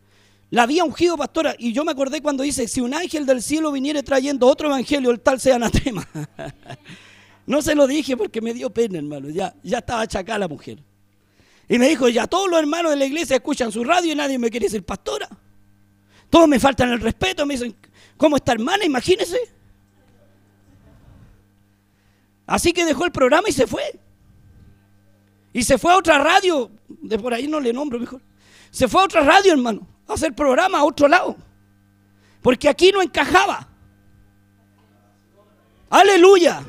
[0.51, 1.55] la había ungido pastora.
[1.59, 5.11] Y yo me acordé cuando dice, si un ángel del cielo viniera trayendo otro evangelio,
[5.11, 6.07] el tal sea anatema.
[7.49, 9.31] No se lo dije porque me dio pena, hermano.
[9.31, 10.79] Ya, ya estaba achacada la mujer.
[11.67, 14.39] Y me dijo, ya todos los hermanos de la iglesia escuchan su radio y nadie
[14.39, 15.31] me quiere decir pastora.
[16.29, 17.75] Todos me faltan el respeto, me dicen,
[18.19, 18.85] ¿cómo está hermana?
[18.85, 19.39] Imagínese.
[22.47, 23.99] Así que dejó el programa y se fue.
[25.55, 28.21] Y se fue a otra radio, de por ahí no le nombro mejor.
[28.71, 31.35] Se fue a otra radio, hermano, a hacer programa a otro lado.
[32.43, 33.67] Porque aquí no encajaba.
[35.89, 36.63] Aleluya.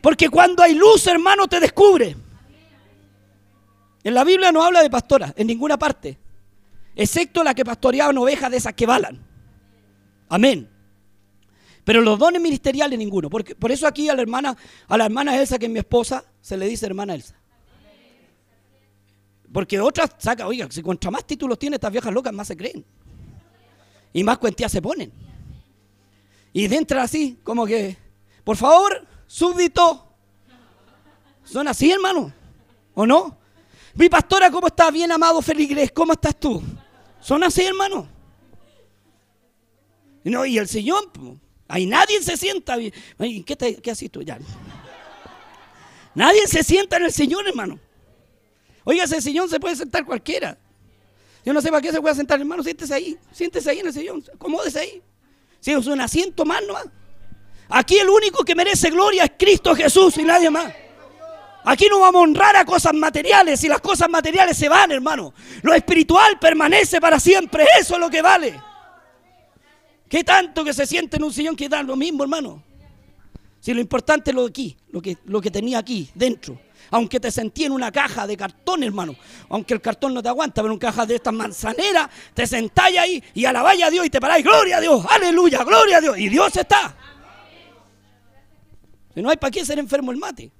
[0.00, 2.16] Porque cuando hay luz, hermano, te descubre.
[4.02, 6.18] En la Biblia no habla de pastora, en ninguna parte.
[6.96, 9.20] Excepto la que pastoreaban ovejas de esas que balan.
[10.28, 10.68] Amén.
[11.84, 13.28] Pero los dones ministeriales ninguno.
[13.28, 14.56] Por eso aquí a la hermana,
[14.88, 17.36] a la hermana Elsa, que es mi esposa, se le dice hermana Elsa.
[19.52, 22.84] Porque otras saca, oiga, si contra más títulos tiene estas viejas locas, más se creen.
[24.12, 25.12] Y más cuentías se ponen.
[26.52, 27.96] Y dentro así, como que,
[28.44, 30.12] por favor, súbdito.
[31.44, 32.32] Son así, hermano.
[32.94, 33.38] ¿O no?
[33.94, 34.92] Mi pastora, ¿cómo estás?
[34.92, 36.62] Bien, amado Feligres, ¿cómo estás tú?
[37.20, 38.08] Son así, hermano.
[40.24, 41.10] No, y el Señor,
[41.68, 42.76] ahí nadie se sienta.
[42.76, 44.22] ¿Qué, qué haces tú?
[44.22, 44.38] Ya.
[46.14, 47.78] Nadie se sienta en el Señor, hermano.
[48.84, 50.58] Oiga, ese Señor se puede sentar cualquiera.
[51.44, 52.62] Yo no sé para qué se puede sentar, hermano.
[52.62, 53.18] Siéntese ahí.
[53.32, 54.24] Siéntese ahí en el sillón.
[54.34, 55.02] Acomódese ahí.
[55.60, 56.86] Si es un asiento más nomás.
[57.70, 60.72] Aquí el único que merece gloria es Cristo Jesús y nadie más.
[61.64, 65.34] Aquí no vamos a honrar a cosas materiales y las cosas materiales se van, hermano.
[65.62, 67.66] Lo espiritual permanece para siempre.
[67.78, 68.60] Eso es lo que vale.
[70.08, 72.62] ¿Qué tanto que se siente en un sillón que da lo mismo, hermano?
[73.60, 76.58] Si lo importante es lo de aquí, lo que, lo que tenía aquí, dentro.
[76.90, 79.14] Aunque te sentí en una caja de cartón, hermano.
[79.50, 83.22] Aunque el cartón no te aguanta, pero en caja de estas manzaneras, te sentáis ahí
[83.34, 84.42] y alabáis a Dios y te paráis.
[84.44, 86.18] Gloria a Dios, aleluya, gloria a Dios.
[86.18, 86.96] Y Dios está.
[89.22, 90.52] No hay para qué ser enfermo el mate.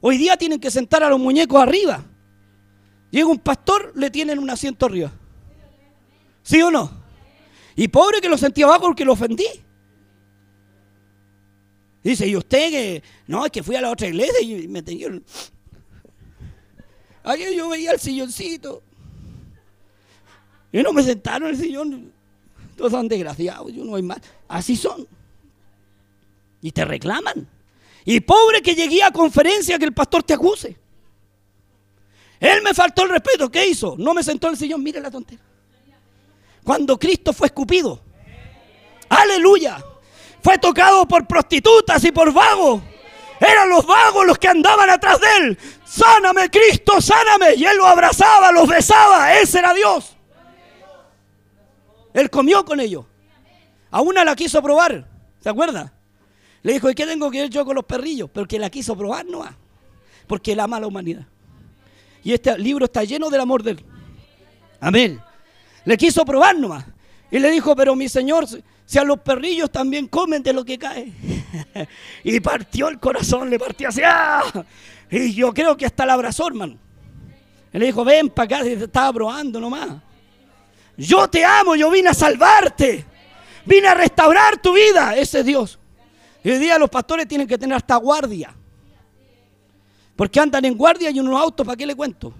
[0.00, 2.04] Hoy día tienen que sentar a los muñecos arriba.
[3.10, 5.12] Llega un pastor, le tienen un asiento arriba.
[6.42, 6.90] ¿Sí o no?
[7.74, 9.46] Y pobre que lo sentí abajo porque lo ofendí.
[12.02, 13.02] Dice, ¿y usted que?
[13.26, 15.08] No, es que fui a la otra iglesia y me tenía...
[17.24, 18.82] Aquí yo veía el silloncito.
[20.70, 22.12] Y no me sentaron en el sillón.
[22.76, 24.20] Todos son desgraciados, yo no hay más.
[24.46, 25.06] Así son.
[26.60, 27.48] Y te reclaman.
[28.06, 30.78] Y pobre que llegué a conferencia que el pastor te acuse.
[32.38, 33.50] Él me faltó el respeto.
[33.50, 33.96] ¿Qué hizo?
[33.98, 34.82] No me sentó en el sillón.
[34.82, 35.42] Mire la tontera.
[36.62, 38.00] Cuando Cristo fue escupido.
[39.08, 39.84] Aleluya.
[40.40, 42.80] Fue tocado por prostitutas y por vagos.
[43.40, 45.58] Eran los vagos los que andaban atrás de él.
[45.84, 47.54] Sáname, Cristo, sáname.
[47.56, 49.34] Y él los abrazaba, los besaba.
[49.34, 50.16] Ese era Dios.
[52.14, 53.04] Él comió con ellos.
[53.90, 55.08] A una la quiso probar.
[55.40, 55.92] ¿Se acuerda?
[56.66, 58.28] Le dijo, ¿y qué tengo que ver yo con los perrillos?
[58.34, 59.44] Pero que la quiso probar no
[60.26, 61.24] Porque él ama a la humanidad.
[62.24, 63.84] Y este libro está lleno del amor de él.
[64.80, 65.20] Amén.
[65.84, 66.84] Le quiso probar nomás.
[67.30, 68.48] Y le dijo, pero mi señor,
[68.84, 71.12] si a los perrillos también comen de lo que cae.
[72.24, 74.00] y partió el corazón, le partió así.
[74.04, 74.42] ¡ah!
[75.08, 76.78] Y yo creo que hasta la abrazó, hermano.
[77.72, 79.90] Y le dijo, ven para acá, te estaba probando nomás.
[80.96, 83.04] Yo te amo, yo vine a salvarte.
[83.64, 85.14] Vine a restaurar tu vida.
[85.14, 85.78] Ese es Dios.
[86.46, 88.54] Y hoy día los pastores tienen que tener hasta guardia.
[90.14, 92.32] Porque andan en guardia y en unos autos, ¿para qué le cuento?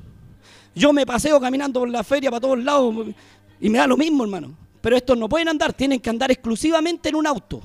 [0.76, 2.94] Yo me paseo caminando por la feria para todos lados
[3.60, 4.56] y me da lo mismo, hermano.
[4.80, 7.60] Pero estos no pueden andar, tienen que andar exclusivamente en un auto.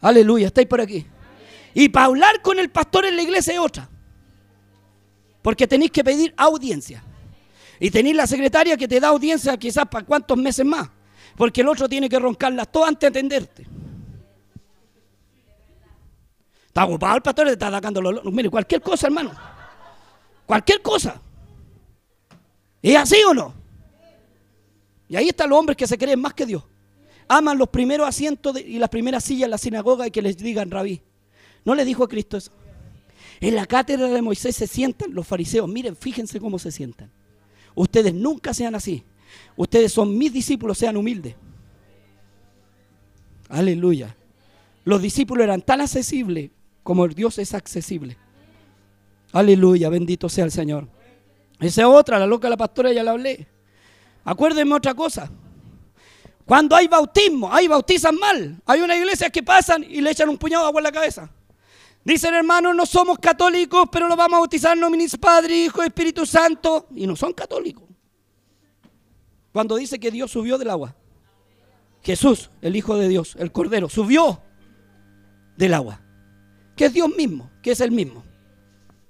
[0.00, 1.06] Aleluya, estáis por aquí.
[1.72, 3.88] Y para hablar con el pastor en la iglesia es otra.
[5.40, 7.04] Porque tenéis que pedir audiencia.
[7.78, 10.90] Y tenéis la secretaria que te da audiencia quizás para cuántos meses más.
[11.36, 13.79] Porque el otro tiene que roncarlas todas antes de atenderte.
[16.70, 18.24] Está ocupado el pastor, le está atacando los...
[18.26, 19.32] Mire, cualquier cosa, hermano.
[20.46, 21.20] Cualquier cosa.
[22.80, 23.52] ¿Es así o no?
[25.08, 26.62] Y ahí están los hombres que se creen más que Dios.
[27.26, 30.70] Aman los primeros asientos y las primeras sillas en la sinagoga y que les digan
[30.70, 31.02] rabí.
[31.64, 32.52] ¿No le dijo a Cristo eso?
[33.40, 35.68] En la cátedra de Moisés se sientan los fariseos.
[35.68, 37.10] Miren, fíjense cómo se sientan.
[37.74, 39.02] Ustedes nunca sean así.
[39.56, 41.34] Ustedes son mis discípulos, sean humildes.
[43.48, 44.16] Aleluya.
[44.84, 46.52] Los discípulos eran tan accesibles
[46.82, 48.16] como el Dios es accesible.
[49.32, 50.88] Aleluya, bendito sea el Señor.
[51.60, 53.46] Esa es otra, la loca la pastora ya la hablé.
[54.24, 55.30] Acuérdenme otra cosa.
[56.44, 58.60] Cuando hay bautismo, hay bautizan mal.
[58.66, 61.30] Hay una iglesia que pasan y le echan un puñado de agua en la cabeza.
[62.02, 66.26] Dicen, hermanos, no somos católicos, pero lo vamos a bautizar en nombre Padre, Hijo, Espíritu
[66.26, 66.88] Santo.
[66.96, 67.84] Y no son católicos.
[69.52, 70.96] Cuando dice que Dios subió del agua.
[72.02, 74.40] Jesús, el Hijo de Dios, el Cordero, subió
[75.56, 76.00] del agua
[76.80, 78.24] que es Dios mismo, que es el mismo.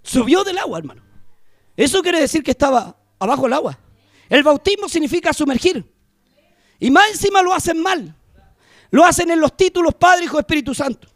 [0.03, 1.03] Subió del agua, hermano.
[1.77, 3.79] Eso quiere decir que estaba abajo del agua.
[4.29, 5.89] El bautismo significa sumergir.
[6.81, 8.13] Y más encima lo hacen mal.
[8.91, 11.07] Lo hacen en los títulos Padre, Hijo, Espíritu Santo.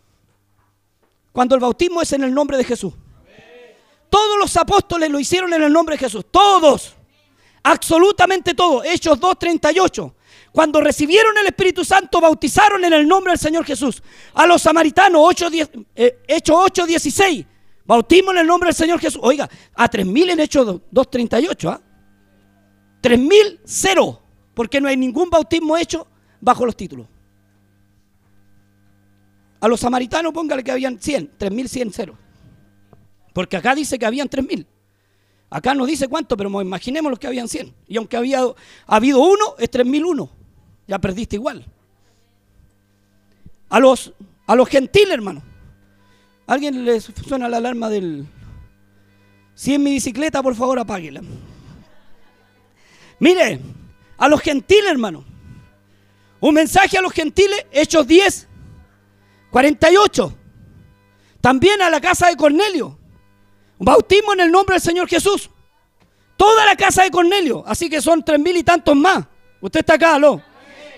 [1.32, 2.94] Cuando el bautismo es en el nombre de Jesús.
[4.08, 6.24] Todos los apóstoles lo hicieron en el nombre de Jesús.
[6.30, 6.94] Todos.
[7.64, 8.84] Absolutamente todos.
[8.86, 10.14] Hechos 2.38.
[10.54, 14.00] Cuando recibieron el Espíritu Santo, bautizaron en el nombre del Señor Jesús.
[14.34, 15.48] A los samaritanos, 8,
[15.96, 17.44] eh, Hechos 8, 16.
[17.84, 19.20] Bautismo en el nombre del Señor Jesús.
[19.24, 21.70] Oiga, a 3.000 en Hechos 2.38.
[21.72, 21.80] ¿ah?
[23.02, 24.22] 3.000, cero.
[24.54, 26.06] Porque no hay ningún bautismo hecho
[26.40, 27.08] bajo los títulos.
[29.58, 32.16] A los samaritanos póngale que habían 100, 3.100, cero.
[33.32, 34.64] Porque acá dice que habían 3.000.
[35.50, 37.74] Acá no dice cuánto, pero imaginemos los que habían 100.
[37.88, 38.44] Y aunque había
[38.86, 40.43] habido uno, es 3.001
[40.86, 41.64] ya perdiste igual.
[43.68, 44.12] A los,
[44.46, 45.42] a los gentiles, hermano.
[46.46, 48.26] ¿Alguien le suena la alarma del...
[49.54, 51.22] Si es mi bicicleta, por favor, apáguela.
[53.18, 53.60] Mire,
[54.18, 55.24] a los gentiles, hermano.
[56.40, 58.48] Un mensaje a los gentiles, Hechos 10,
[59.50, 60.36] 48.
[61.40, 62.98] También a la casa de Cornelio.
[63.78, 65.48] Un bautismo en el nombre del Señor Jesús.
[66.36, 67.64] Toda la casa de Cornelio.
[67.66, 69.24] Así que son tres mil y tantos más.
[69.60, 70.42] Usted está acá, aló.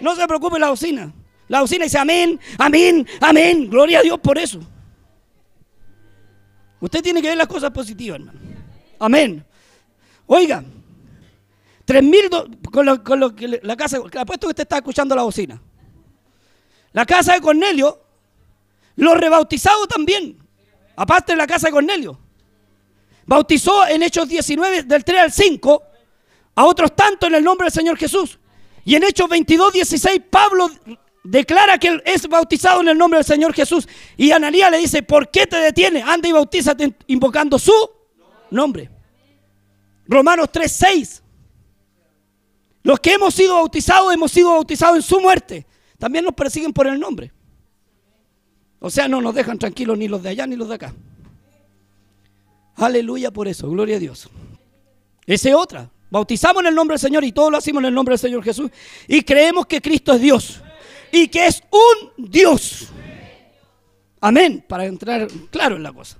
[0.01, 1.12] No se preocupe la bocina.
[1.49, 3.70] La bocina dice amén, amén, amén.
[3.70, 4.61] Gloria a Dios por eso.
[6.80, 8.38] Usted tiene que ver las cosas positivas, hermano.
[8.99, 9.44] Amén.
[10.26, 10.64] Oiga,
[11.84, 12.28] tres mil
[12.72, 15.61] con, lo, con lo que la casa, apuesto que usted está escuchando la bocina.
[16.92, 18.01] La casa de Cornelio,
[18.97, 20.38] los rebautizados también,
[20.97, 22.18] aparte de la casa de Cornelio.
[23.26, 25.82] Bautizó en Hechos 19, del 3 al 5,
[26.55, 28.38] a otros tanto en el nombre del Señor Jesús.
[28.87, 30.70] Y en Hechos 22, 16, Pablo
[31.24, 33.89] declara que es bautizado en el nombre del Señor Jesús.
[34.16, 36.03] Y Ananías le dice, ¿por qué te detiene?
[36.03, 37.72] Anda y bautízate invocando su
[38.49, 38.89] nombre.
[40.07, 41.22] Romanos 3, 6.
[42.84, 45.66] Los que hemos sido bautizados, hemos sido bautizados en su muerte.
[45.99, 47.32] También nos persiguen por el nombre.
[48.78, 50.95] O sea, no nos dejan tranquilos ni los de allá ni los de acá.
[52.76, 54.30] Aleluya por eso, gloria a Dios.
[55.26, 55.91] Esa es otra.
[56.11, 58.42] Bautizamos en el nombre del Señor y todos lo hacemos en el nombre del Señor
[58.42, 58.70] Jesús.
[59.09, 60.62] Y creemos que Cristo es Dios.
[61.11, 62.88] Y que es un Dios.
[64.20, 64.64] Amén.
[64.66, 66.18] Para entrar claro en la cosa.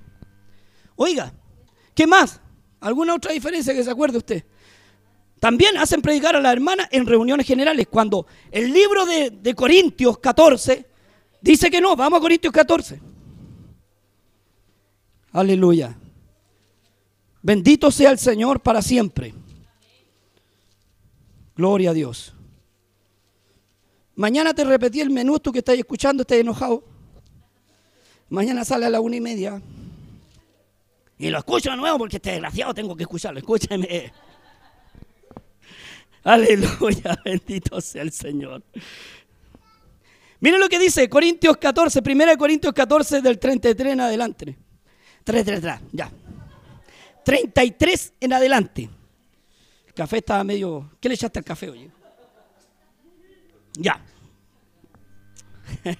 [0.97, 1.33] Oiga,
[1.95, 2.41] ¿qué más?
[2.81, 4.45] ¿Alguna otra diferencia que se acuerde usted?
[5.39, 7.87] También hacen predicar a la hermana en reuniones generales.
[7.89, 10.87] Cuando el libro de, de Corintios 14
[11.41, 13.01] dice que no, vamos a Corintios 14.
[15.33, 15.97] Aleluya.
[17.43, 19.35] Bendito sea el Señor para siempre.
[21.57, 22.35] Gloria a Dios.
[24.15, 26.85] Mañana te repetí el menú, tú que estás escuchando, estás enojado.
[28.29, 29.61] Mañana sale a la una y media.
[31.19, 33.39] Y lo escucho de nuevo porque este desgraciado tengo que escucharlo.
[33.39, 34.13] Escúchame.
[36.25, 38.63] Aleluya, bendito sea el Señor.
[40.41, 44.57] Miren lo que dice Corintios 14, 1 Corintios 14 del 33 en adelante.
[45.25, 46.11] 3, 3, 3, ya.
[47.25, 48.91] 33 en adelante.
[49.97, 50.91] Café estaba medio...
[51.01, 51.91] ¿Qué le echaste al café, oye?
[53.73, 53.99] Ya.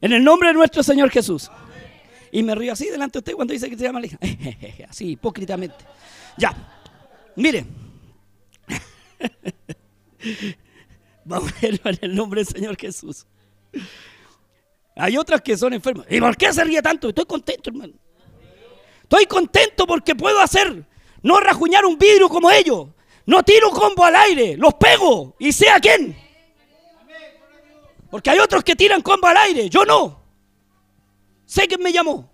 [0.00, 1.50] en el nombre de nuestro Señor Jesús.
[2.30, 4.18] Y me río así delante de usted cuando dice que se llama hija.
[4.88, 5.84] así, hipócritamente.
[6.38, 6.54] Ya.
[7.34, 7.66] Mire.
[11.24, 13.26] Vamos a verlo en el nombre del Señor Jesús.
[14.94, 16.06] Hay otras que son enfermas.
[16.08, 17.08] ¿Y por qué se ríe tanto?
[17.08, 17.94] Estoy contento, hermano.
[19.02, 20.86] Estoy contento porque puedo hacer,
[21.24, 22.88] no rajuñar un vidrio como ellos.
[23.26, 26.16] No tiro un combo al aire, los pego y sé a quién.
[28.10, 30.22] Porque hay otros que tiran combo al aire, yo no.
[31.46, 32.30] Sé quién me llamó.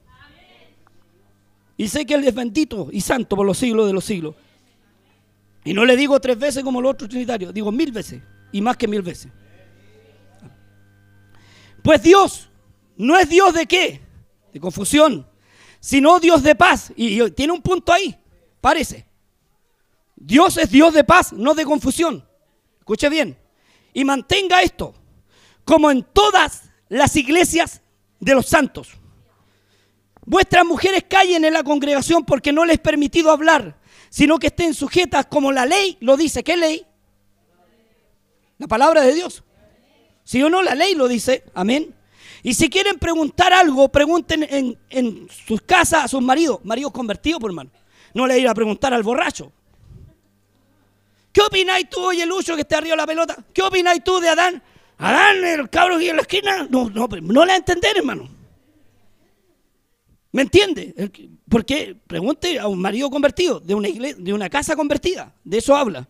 [1.77, 4.35] Y sé que Él es bendito y santo por los siglos de los siglos.
[5.65, 8.21] Y no le digo tres veces como los otros trinitarios, digo mil veces
[8.51, 9.31] y más que mil veces.
[11.83, 12.51] Pues Dios
[12.97, 14.01] no es Dios de qué?
[14.53, 15.27] De confusión,
[15.79, 16.93] sino Dios de paz.
[16.97, 18.20] Y, tiene un punto ahí,
[18.61, 19.07] parece.
[20.17, 22.27] Dios es Dios de paz, no de confusión.
[22.79, 23.39] Escuche bien.
[23.93, 24.95] Y mantenga esto,
[25.65, 27.81] como en todas las iglesias
[28.21, 28.89] de los santos.
[30.27, 33.79] Vuestras mujeres callen en la congregación porque no les he permitido hablar,
[34.11, 36.45] sino que estén sujetas como la ley lo dice.
[36.45, 36.87] ¿Qué ley?
[38.59, 39.43] La palabra de Dios.
[40.23, 41.45] Si o no, la ley lo dice.
[41.55, 41.95] Amén.
[42.43, 44.47] Y si quieren preguntar algo, pregunten
[44.89, 47.71] en, sus casas a sus maridos, maridos convertidos, por hermano.
[48.15, 49.53] No le ir a preguntar al borracho.
[51.33, 53.37] ¿Qué opináis tú, oye Lucho, que está arriba de la pelota?
[53.53, 54.63] ¿Qué opináis tú de Adán?
[54.99, 56.67] Adán, el cabro aquí en la esquina.
[56.69, 58.29] No, no, no le a entender, hermano.
[60.33, 61.11] ¿Me entiende?
[61.49, 65.35] Porque pregunte a un marido convertido, de una, iglesia, de una casa convertida.
[65.43, 66.09] De eso habla.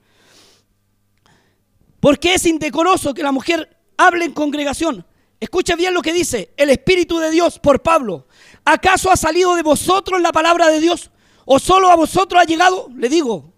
[2.01, 5.05] Porque es indecoroso que la mujer hable en congregación.
[5.39, 8.27] Escucha bien lo que dice el Espíritu de Dios por Pablo.
[8.65, 11.11] ¿Acaso ha salido de vosotros la palabra de Dios?
[11.45, 12.89] ¿O solo a vosotros ha llegado?
[12.97, 13.53] Le digo,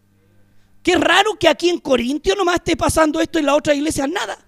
[0.83, 4.39] qué raro que aquí en Corintio nomás esté pasando esto en la otra iglesia nada.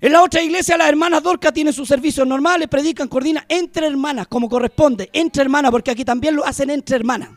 [0.00, 4.26] En la otra iglesia las hermanas Dorca tienen sus servicios normales, predican, coordinan entre hermanas,
[4.28, 7.30] como corresponde, entre hermanas, porque aquí también lo hacen entre hermanas.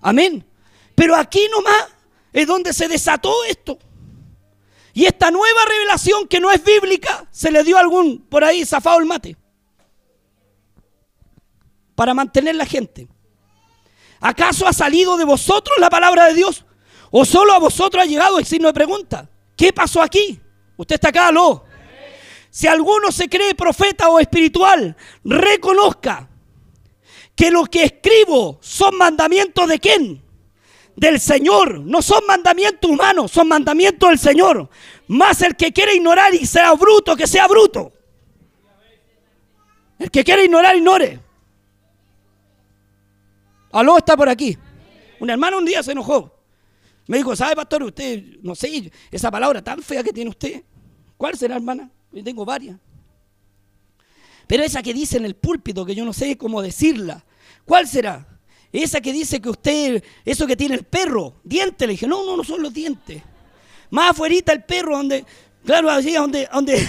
[0.00, 0.44] Amén.
[0.94, 1.86] Pero aquí nomás
[2.32, 3.78] es donde se desató esto.
[4.92, 8.64] Y esta nueva revelación que no es bíblica, se le dio a algún por ahí
[8.64, 9.36] zafado el mate.
[11.94, 13.08] Para mantener la gente.
[14.20, 16.64] ¿Acaso ha salido de vosotros la palabra de Dios?
[17.10, 19.28] ¿O solo a vosotros ha llegado el signo de pregunta?
[19.56, 20.40] ¿Qué pasó aquí?
[20.76, 21.64] Usted está acá, ¿no?
[22.50, 26.28] Si alguno se cree profeta o espiritual, reconozca
[27.34, 30.30] que lo que escribo son mandamientos de quién?
[31.00, 31.80] del Señor.
[31.80, 34.68] No son mandamientos humanos, son mandamientos del Señor.
[35.08, 37.92] Más el que quiere ignorar y sea bruto, que sea bruto.
[39.98, 41.20] El que quiere ignorar, ignore.
[43.72, 44.56] Aló está por aquí.
[45.20, 46.34] Una hermana un día se enojó.
[47.06, 47.82] Me dijo, ¿sabe, pastor?
[47.82, 50.62] Usted, no sé, esa palabra tan fea que tiene usted.
[51.16, 51.90] ¿Cuál será, hermana?
[52.12, 52.78] Yo tengo varias.
[54.46, 57.24] Pero esa que dice en el púlpito, que yo no sé cómo decirla,
[57.64, 58.26] ¿cuál será?
[58.72, 62.36] Esa que dice que usted, eso que tiene el perro, dientes, le dije, no, no,
[62.36, 63.22] no son los dientes.
[63.90, 65.24] Más afuerita el perro, donde,
[65.64, 66.84] claro, así, donde, donde,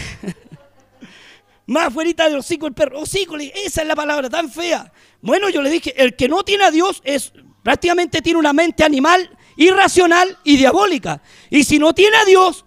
[1.66, 4.92] más afuerita del hocico el perro, hocico, esa es la palabra tan fea.
[5.22, 7.32] Bueno, yo le dije, el que no tiene a Dios es,
[7.64, 11.22] prácticamente tiene una mente animal, irracional y diabólica.
[11.50, 12.66] Y si no tiene a Dios,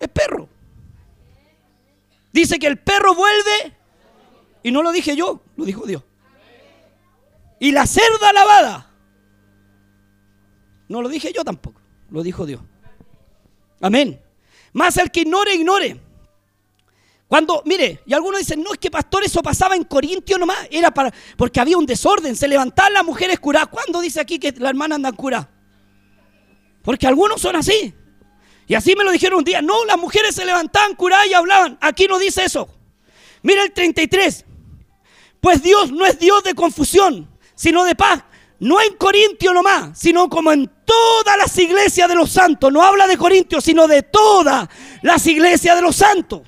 [0.00, 0.48] es perro.
[2.32, 3.76] Dice que el perro vuelve,
[4.62, 6.02] y no lo dije yo, lo dijo Dios.
[7.58, 8.90] Y la cerda lavada,
[10.88, 11.80] no lo dije yo tampoco,
[12.10, 12.60] lo dijo Dios.
[13.80, 14.20] Amén.
[14.72, 16.05] Más el que ignore, ignore.
[17.28, 20.92] Cuando, mire, y algunos dicen, no, es que pastor, eso pasaba en Corintio nomás, era
[20.92, 23.68] para, porque había un desorden, se levantaban las mujeres curadas.
[23.68, 25.48] ¿Cuándo dice aquí que las hermanas andan curadas?
[26.82, 27.92] Porque algunos son así.
[28.68, 31.76] Y así me lo dijeron un día, no, las mujeres se levantaban curadas y hablaban.
[31.80, 32.68] Aquí no dice eso.
[33.42, 34.44] Mira el 33.
[35.40, 38.22] Pues Dios no es Dios de confusión, sino de paz.
[38.58, 42.72] No en Corintio nomás, sino como en todas las iglesias de los santos.
[42.72, 44.68] No habla de Corintio, sino de todas
[45.02, 46.42] las iglesias de los santos.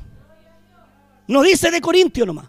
[1.29, 2.49] No dice de Corintio nomás.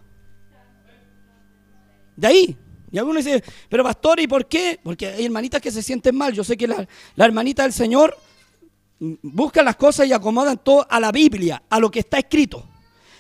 [2.16, 2.58] De ahí.
[2.92, 4.80] Y algunos dicen, pero pastor, ¿y por qué?
[4.82, 6.34] Porque hay hermanitas que se sienten mal.
[6.34, 8.18] Yo sé que la, hermanita del Señor
[9.00, 12.68] busca las cosas y acomodan todo a la Biblia, a lo que está escrito.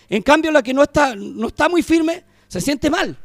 [0.09, 3.15] En cambio, la que no está, no está muy firme, se siente mal.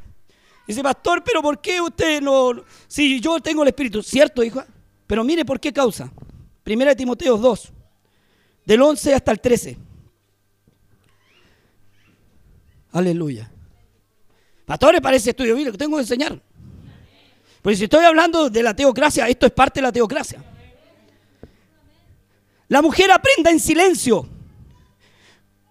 [0.67, 2.53] Dice, pastor, pero ¿por qué usted no?
[2.87, 4.63] Si yo tengo el Espíritu, ¿cierto, hijo?
[5.07, 6.13] Pero mire por qué causa.
[6.63, 7.73] Primera de Timoteo 2,
[8.65, 9.79] del 11 hasta el 13.
[12.95, 13.51] Aleluya.
[14.65, 16.41] Pastores, parece estudio bíblico, tengo que enseñar.
[17.61, 20.43] Pues si estoy hablando de la teocracia, esto es parte de la teocracia.
[22.69, 24.29] La mujer aprenda en silencio,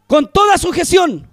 [0.05, 1.26] con toda sujeción,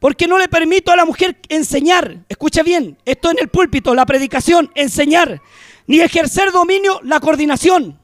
[0.00, 4.06] porque no le permito a la mujer enseñar, escucha bien, esto en el púlpito, la
[4.06, 5.40] predicación, enseñar,
[5.86, 7.96] ni ejercer dominio, la coordinación.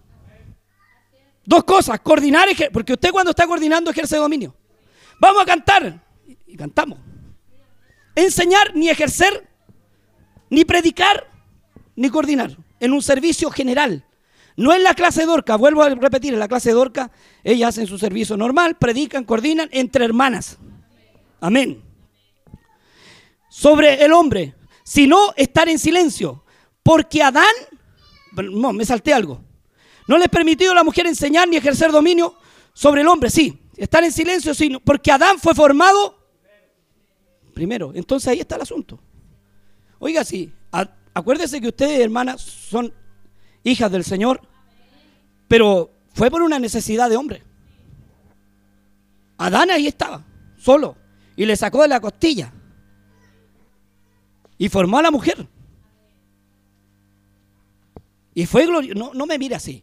[1.44, 4.54] Dos cosas, coordinar, porque usted cuando está coordinando ejerce dominio.
[5.18, 6.00] Vamos a cantar,
[6.46, 7.13] y cantamos.
[8.14, 9.48] Enseñar, ni ejercer,
[10.50, 11.28] ni predicar,
[11.96, 14.04] ni coordinar, en un servicio general.
[14.56, 17.10] No en la clase de Orca, vuelvo a repetir, en la clase de Orca,
[17.42, 20.58] ellas hacen su servicio normal, predican, coordinan entre hermanas.
[21.40, 21.82] Amén.
[23.48, 24.54] Sobre el hombre,
[24.84, 26.44] sino estar en silencio,
[26.82, 27.44] porque Adán,
[28.32, 29.40] no, me salté algo,
[30.06, 32.36] no le permitido a la mujer enseñar ni ejercer dominio
[32.72, 36.23] sobre el hombre, sí, estar en silencio, sino porque Adán fue formado
[37.54, 37.92] primero.
[37.94, 38.98] Entonces ahí está el asunto.
[39.98, 40.52] Oiga, sí,
[41.14, 42.92] acuérdese que ustedes, hermanas, son
[43.62, 44.42] hijas del Señor,
[45.48, 47.42] pero fue por una necesidad de hombre.
[49.38, 50.24] Adán ahí estaba,
[50.56, 50.96] solo,
[51.36, 52.52] y le sacó de la costilla
[54.58, 55.48] y formó a la mujer.
[58.34, 58.98] Y fue glorioso.
[58.98, 59.82] No, no me mire así.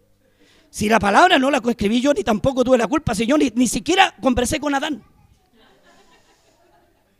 [0.69, 3.51] Si la palabra no la escribí yo, ni tampoco tuve la culpa, si yo ni,
[3.55, 5.03] ni siquiera conversé con Adán.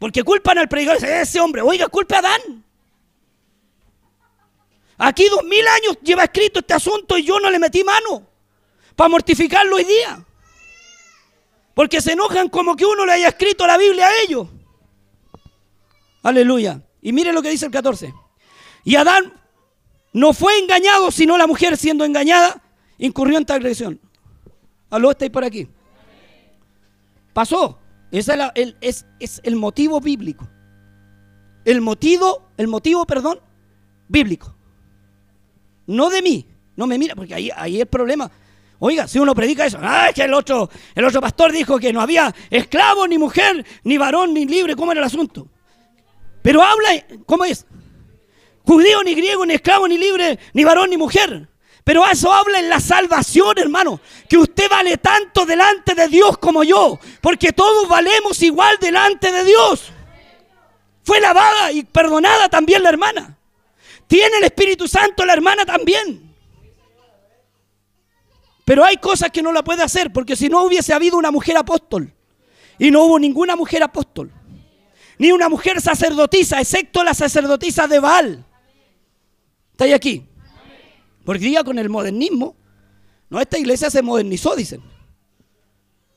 [0.02, 2.66] Porque culpan al predicador, ese hombre, oiga, culpe a Adán.
[4.97, 8.28] Aquí dos mil años lleva escrito este asunto y yo no le metí mano
[8.95, 10.26] para mortificarlo hoy día.
[11.76, 14.47] Porque se enojan como que uno le haya escrito la Biblia a ellos.
[16.24, 16.82] Aleluya.
[16.99, 18.12] Y mire lo que dice el 14.
[18.84, 19.39] Y Adán
[20.14, 22.60] no fue engañado, sino la mujer siendo engañada,
[22.97, 24.02] incurrió en transgresión.
[24.89, 25.68] Aló, estáis por aquí.
[27.34, 27.80] Pasó.
[28.12, 30.47] Ese es, el, es, es el motivo bíblico.
[31.64, 33.39] El motivo, el motivo, perdón,
[34.07, 34.55] bíblico
[35.91, 36.45] no de mí.
[36.76, 38.32] No me mira, porque ahí, ahí el problema.
[38.80, 42.01] Oiga, si uno predica eso, ah, que el otro, el otro pastor dijo que no
[42.01, 45.47] había esclavo, ni mujer, ni varón, ni libre, ¿cómo era el asunto?
[46.41, 46.89] Pero habla,
[47.28, 47.68] ¿cómo es?
[48.64, 51.49] Judío, ni griego, ni esclavo, ni libre, ni varón, ni mujer.
[51.84, 53.99] Pero eso habla en la salvación, hermano.
[54.29, 56.99] Que usted vale tanto delante de Dios como yo.
[57.21, 59.91] Porque todos valemos igual delante de Dios.
[61.03, 63.38] Fue lavada y perdonada también la hermana.
[64.07, 66.32] Tiene el Espíritu Santo la hermana también.
[68.65, 71.57] Pero hay cosas que no la puede hacer, porque si no hubiese habido una mujer
[71.57, 72.13] apóstol,
[72.77, 74.32] y no hubo ninguna mujer apóstol,
[75.17, 78.45] ni una mujer sacerdotisa, excepto la sacerdotisa de Baal.
[79.71, 80.25] ¿Está ahí aquí?
[81.26, 82.55] Porque día con el modernismo,
[83.30, 84.82] no, esta iglesia se modernizó, dicen.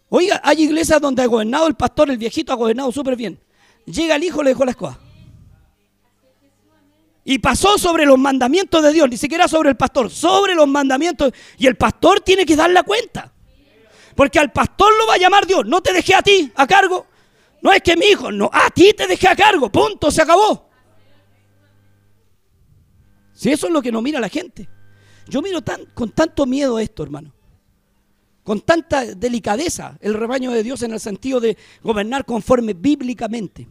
[0.09, 3.39] Oiga, hay iglesias donde ha gobernado el pastor, el viejito ha gobernado súper bien.
[3.87, 4.99] Llega el hijo, le dejó la escoba.
[7.25, 11.33] Y pasó sobre los mandamientos de Dios, ni siquiera sobre el pastor, sobre los mandamientos.
[11.57, 13.33] Y el pastor tiene que dar la cuenta.
[14.15, 15.65] Porque al pastor lo va a llamar Dios.
[15.67, 17.07] No te dejé a ti a cargo.
[17.63, 19.71] No es que mi hijo, no, a ti te dejé a cargo.
[19.71, 20.69] Punto, se acabó.
[23.33, 24.69] Si eso es lo que no mira la gente.
[25.29, 27.33] Yo miro tan, con tanto miedo esto, hermano.
[28.43, 33.67] Con tanta delicadeza el rebaño de Dios en el sentido de gobernar conforme bíblicamente.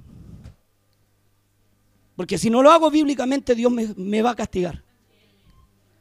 [2.15, 4.83] Porque si no lo hago bíblicamente, Dios me, me va a castigar.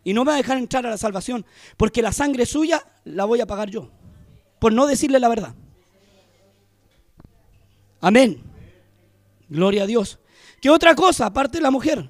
[0.05, 1.45] Y no me va a dejar entrar a la salvación.
[1.77, 3.91] Porque la sangre suya la voy a pagar yo.
[4.59, 5.55] Por no decirle la verdad.
[8.01, 8.43] Amén.
[9.49, 10.19] Gloria a Dios.
[10.61, 12.09] ¿Qué otra cosa aparte de la mujer?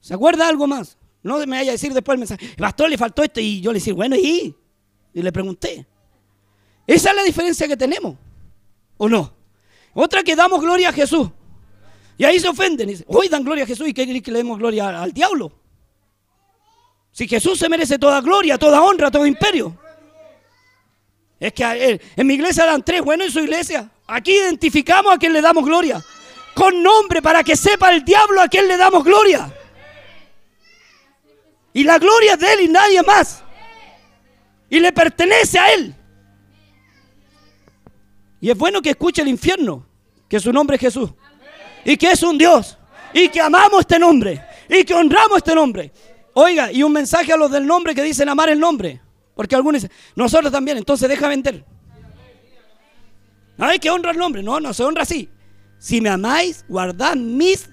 [0.00, 0.96] ¿Se acuerda algo más?
[1.22, 3.78] No me vaya a decir después el mensaje, pastor le faltó esto y yo le
[3.78, 4.54] decía, bueno, ¿y?
[5.12, 5.86] Y le pregunté.
[6.86, 8.16] Esa es la diferencia que tenemos,
[8.96, 9.32] ¿o no?
[9.92, 11.28] Otra que damos gloria a Jesús.
[12.16, 12.88] Y ahí se ofenden.
[12.88, 15.52] Y dicen, hoy dan gloria a Jesús y qué que le demos gloria al diablo.
[17.12, 19.76] Si Jesús se merece toda gloria, toda honra, todo imperio.
[21.38, 23.90] Es que en mi iglesia dan tres, bueno, en su iglesia.
[24.06, 26.04] Aquí identificamos a quien le damos gloria.
[26.54, 29.52] Con nombre para que sepa el diablo a quien le damos gloria.
[31.72, 33.42] Y la gloria de Él y nadie más.
[34.68, 35.94] Y le pertenece a Él.
[38.40, 39.86] Y es bueno que escuche el infierno,
[40.28, 41.10] que su nombre es Jesús.
[41.84, 42.78] Y que es un Dios.
[43.12, 44.42] Y que amamos este nombre.
[44.68, 45.92] Y que honramos este nombre.
[46.34, 49.00] Oiga, y un mensaje a los del nombre que dicen amar el nombre.
[49.34, 51.64] Porque algunos dicen, nosotros también, entonces deja vender.
[53.56, 54.42] No hay que honrar el nombre.
[54.42, 55.28] No, no se honra así.
[55.78, 57.68] Si me amáis, guardad mis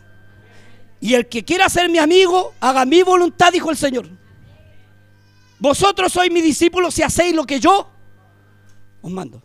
[1.00, 4.10] y el que quiera ser mi amigo, haga mi voluntad, dijo el Señor.
[5.60, 7.90] Vosotros sois mis discípulos si hacéis lo que yo
[9.02, 9.42] os mando.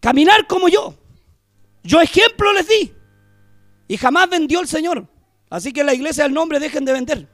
[0.00, 0.94] Caminar como yo.
[1.82, 2.94] Yo ejemplo les di.
[3.88, 5.06] Y jamás vendió el Señor.
[5.50, 7.28] Así que la iglesia del nombre dejen de vender.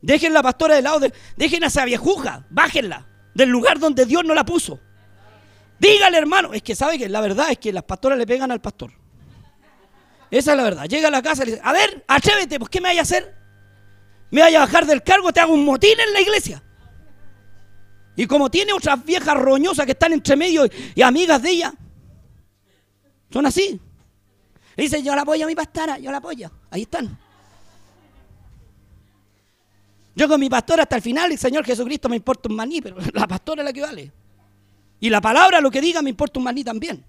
[0.00, 1.00] Dejen la pastora de lado.
[1.36, 2.44] dejen a esa viejuja.
[2.50, 4.80] Bájenla del lugar donde Dios no la puso.
[5.78, 6.52] Dígale, hermano.
[6.52, 9.01] Es que sabe que la verdad es que las pastoras le pegan al pastor.
[10.32, 10.86] Esa es la verdad.
[10.86, 13.02] Llega a la casa y le dice, a ver, atrévete, pues ¿qué me vaya a
[13.02, 13.34] hacer?
[14.30, 15.30] ¿Me vaya a bajar del cargo?
[15.30, 16.62] ¿Te hago un motín en la iglesia?
[18.16, 20.64] Y como tiene otras viejas roñosas que están entre medio
[20.94, 21.74] y, amigas de ella,
[23.30, 23.78] son así.
[24.74, 26.50] dice, yo la apoyo a mi pastora, yo la apoyo.
[26.70, 27.14] Ahí están.
[30.14, 32.96] Yo con mi pastora hasta el final, el Señor Jesucristo me importa un maní, pero
[33.12, 34.10] la pastora es la que vale.
[34.98, 37.04] Y la palabra, lo que diga, me importa un maní también.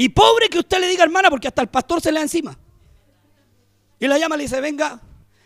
[0.00, 2.56] Y pobre que usted le diga hermana, porque hasta el pastor se le da encima.
[3.98, 5.00] Y la llama y le dice, venga,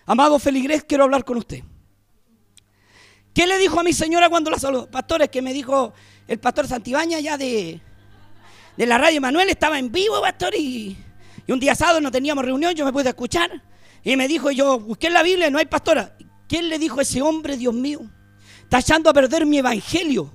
[0.04, 1.62] amado Feligrés, quiero hablar con usted.
[3.32, 4.90] ¿Qué le dijo a mi señora cuando la saludó?
[4.90, 5.94] Pastores, que me dijo
[6.28, 7.80] el pastor Santibaña ya de,
[8.76, 10.98] de la radio Manuel, estaba en vivo, pastor, y,
[11.46, 13.62] y un día sábado no teníamos reunión, yo me pude escuchar.
[14.04, 16.14] Y me dijo, yo busqué en la Biblia, no hay pastora.
[16.46, 18.00] ¿Quién le dijo a ese hombre, Dios mío?
[18.64, 20.30] Está echando a perder mi evangelio.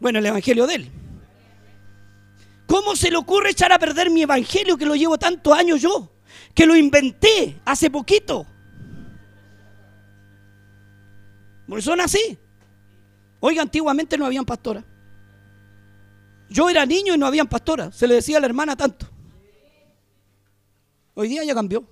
[0.00, 0.90] Bueno, el evangelio de él.
[2.70, 6.08] ¿Cómo se le ocurre echar a perder mi evangelio que lo llevo tantos años yo?
[6.54, 8.46] Que lo inventé hace poquito.
[11.66, 12.38] Porque son así.
[13.40, 14.84] Oiga, antiguamente no habían pastoras.
[16.48, 17.96] Yo era niño y no habían pastoras.
[17.96, 19.08] Se le decía a la hermana tanto.
[21.14, 21.84] Hoy día ya cambió.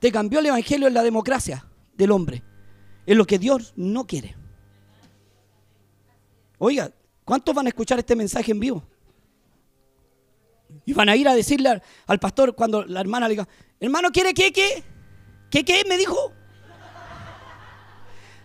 [0.00, 1.64] Te cambió el evangelio en la democracia
[1.96, 2.42] del hombre.
[3.06, 4.34] En lo que Dios no quiere.
[6.58, 6.90] Oiga,
[7.24, 8.93] ¿cuántos van a escuchar este mensaje en vivo?
[10.86, 13.48] Y van a ir a decirle al, pastor cuando la hermana le diga,
[13.80, 14.82] hermano, ¿quiere queque?
[15.50, 15.84] ¿Qué qué?
[15.88, 16.32] Me dijo.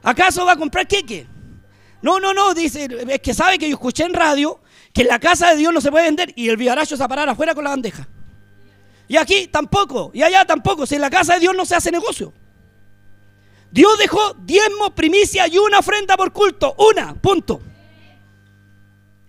[0.03, 1.27] ¿Acaso va a comprar queque?
[2.01, 4.59] No, no, no, dice, es que sabe que yo escuché en radio
[4.93, 7.05] que en la casa de Dios no se puede vender y el villaracho se va
[7.05, 8.07] a parar afuera con la bandeja.
[9.07, 11.91] Y aquí tampoco, y allá tampoco, si en la casa de Dios no se hace
[11.91, 12.31] negocio.
[13.71, 17.61] Dios dejó diezmo, primicia y una ofrenda por culto, una, punto.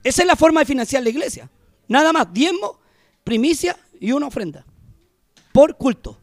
[0.02, 1.50] Esa es la forma de financiar la iglesia.
[1.88, 2.79] Nada más, diezmo,
[3.30, 4.66] primicia y una ofrenda.
[5.52, 6.18] Por culto.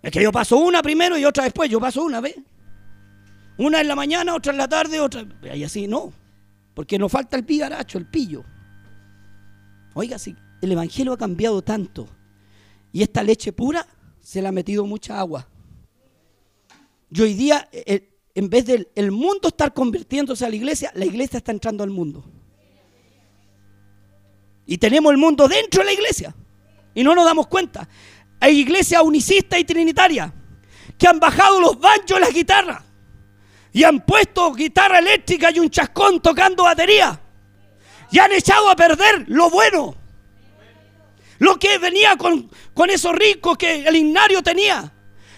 [0.00, 1.68] Es que yo paso una primero y otra después.
[1.68, 2.36] Yo paso una vez.
[3.56, 5.26] Una en la mañana, otra en la tarde, otra.
[5.52, 6.12] Y así no.
[6.74, 8.44] Porque nos falta el pigaracho, el pillo.
[9.94, 12.06] Oiga, si el evangelio ha cambiado tanto
[12.92, 13.84] y esta leche pura
[14.20, 15.48] se le ha metido mucha agua.
[17.10, 20.92] Y hoy día, eh, eh, en vez del el mundo estar convirtiéndose a la iglesia,
[20.94, 22.24] la iglesia está entrando al mundo.
[24.70, 26.34] Y tenemos el mundo dentro de la iglesia.
[26.94, 27.88] Y no nos damos cuenta.
[28.38, 30.30] Hay iglesias unicistas y trinitarias
[30.98, 32.84] que han bajado los banchos y las guitarras.
[33.72, 37.18] Y han puesto guitarra eléctrica y un chascón tocando batería.
[38.10, 39.94] Y han echado a perder lo bueno.
[41.38, 44.92] Lo que venía con, con esos ricos que el ignario tenía.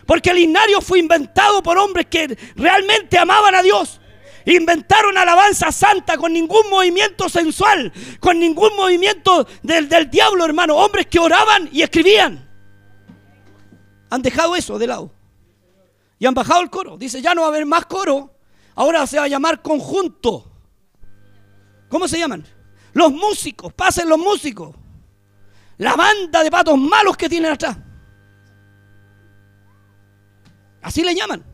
[0.06, 3.99] Porque el ignario fue inventado por hombres que realmente amaban a Dios.
[4.44, 10.76] Inventaron alabanza santa con ningún movimiento sensual, con ningún movimiento del, del diablo, hermano.
[10.76, 12.48] Hombres que oraban y escribían.
[14.10, 15.12] Han dejado eso de lado.
[16.18, 16.98] Y han bajado el coro.
[16.98, 18.34] Dice, ya no va a haber más coro.
[18.74, 20.50] Ahora se va a llamar conjunto.
[21.88, 22.44] ¿Cómo se llaman?
[22.92, 23.72] Los músicos.
[23.72, 24.74] Pasen los músicos.
[25.78, 27.76] La banda de patos malos que tienen atrás.
[30.82, 31.44] Así le llaman.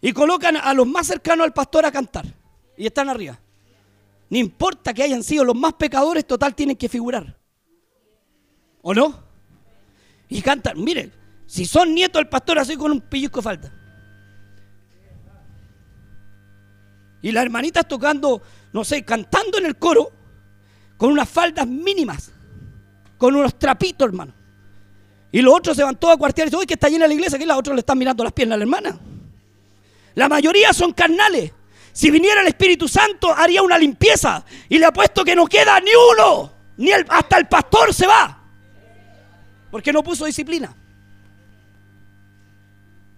[0.00, 2.26] Y colocan a los más cercanos al pastor a cantar.
[2.76, 3.38] Y están arriba.
[4.28, 7.38] No importa que hayan sido los más pecadores, total tienen que figurar.
[8.82, 9.24] ¿O no?
[10.28, 10.82] Y cantan.
[10.82, 11.12] Miren,
[11.46, 13.72] si son nietos del pastor, así con un pellizco falta.
[17.22, 18.42] Y las hermanitas tocando,
[18.72, 20.12] no sé, cantando en el coro,
[20.96, 22.32] con unas faldas mínimas,
[23.18, 24.34] con unos trapitos, hermano.
[25.32, 27.14] Y los otros se van todos a cuartear y dicen, uy, que está llena la
[27.14, 28.98] iglesia, que los otros le están mirando las piernas a la hermana.
[30.16, 31.52] La mayoría son carnales.
[31.92, 34.44] Si viniera el Espíritu Santo, haría una limpieza.
[34.68, 36.52] Y le apuesto que no queda ni uno.
[36.78, 38.42] Ni hasta el pastor se va.
[39.70, 40.74] Porque no puso disciplina.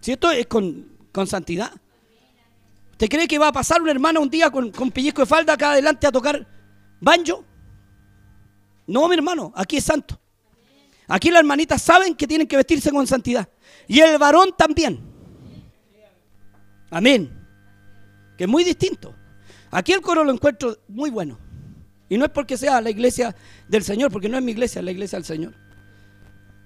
[0.01, 0.97] Si esto es con,
[1.27, 1.73] santidad.
[2.93, 5.53] ¿Usted cree que va a pasar una hermana un día con, con pellizco de falda
[5.53, 6.47] acá adelante a tocar
[7.01, 7.45] banjo?
[8.89, 10.21] No, mi hermano, aquí es santo.
[11.07, 13.49] Aquí las hermanitas saben que tienen que vestirse con santidad.
[13.87, 15.08] Y el varón también.
[16.91, 17.31] Amén.
[18.37, 19.15] Que es muy distinto.
[19.71, 21.39] Aquí el coro lo encuentro muy bueno.
[22.09, 23.35] Y no es porque sea la iglesia
[23.69, 25.55] del Señor, porque no es mi iglesia, es la iglesia del Señor.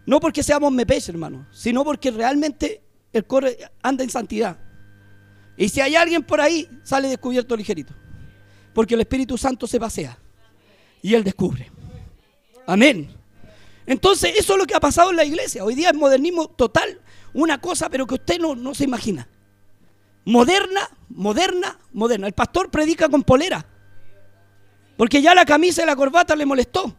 [0.07, 3.49] No porque seamos mepes, hermano, sino porque realmente el coro
[3.83, 4.57] anda en santidad.
[5.57, 7.93] Y si hay alguien por ahí, sale descubierto ligerito.
[8.73, 10.17] Porque el Espíritu Santo se pasea
[11.03, 11.71] y él descubre.
[12.67, 13.11] Amén.
[13.85, 15.65] Entonces, eso es lo que ha pasado en la iglesia.
[15.65, 17.01] Hoy día es modernismo total,
[17.35, 19.29] una cosa, pero que usted no, no se imagina.
[20.25, 22.27] Moderna, moderna, moderna.
[22.27, 23.65] El pastor predica con polera.
[24.97, 26.95] Porque ya la camisa y la corbata le molestó.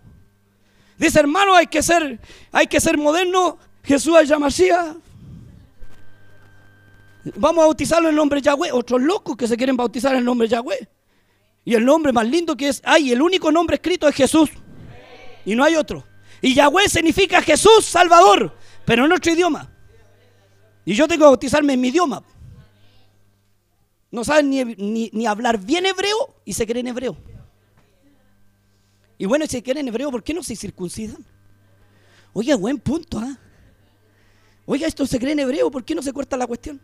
[0.97, 2.19] Dice, hermano, hay que ser,
[2.51, 3.57] hay que ser moderno.
[3.83, 4.69] Jesús llama así.
[7.35, 8.71] Vamos a bautizarlo en el nombre Yahweh.
[8.71, 10.89] Otros locos que se quieren bautizar en el nombre Yahweh.
[11.65, 14.49] Y el nombre más lindo que es, hay, el único nombre escrito es Jesús.
[15.45, 16.03] Y no hay otro.
[16.41, 18.53] Y Yahweh significa Jesús Salvador,
[18.85, 19.69] pero en otro idioma.
[20.83, 22.21] Y yo tengo que bautizarme en mi idioma.
[24.13, 27.17] No saben ni, ni, hablar bien hebreo y se creen hebreo.
[29.17, 31.25] Y bueno, si se quieren hebreo, ¿por qué no se circuncidan?
[32.31, 33.35] Oiga, buen punto, ¿ah?
[34.67, 36.79] Oiga, esto se cree en hebreo, ¿por qué no se corta la cuestión?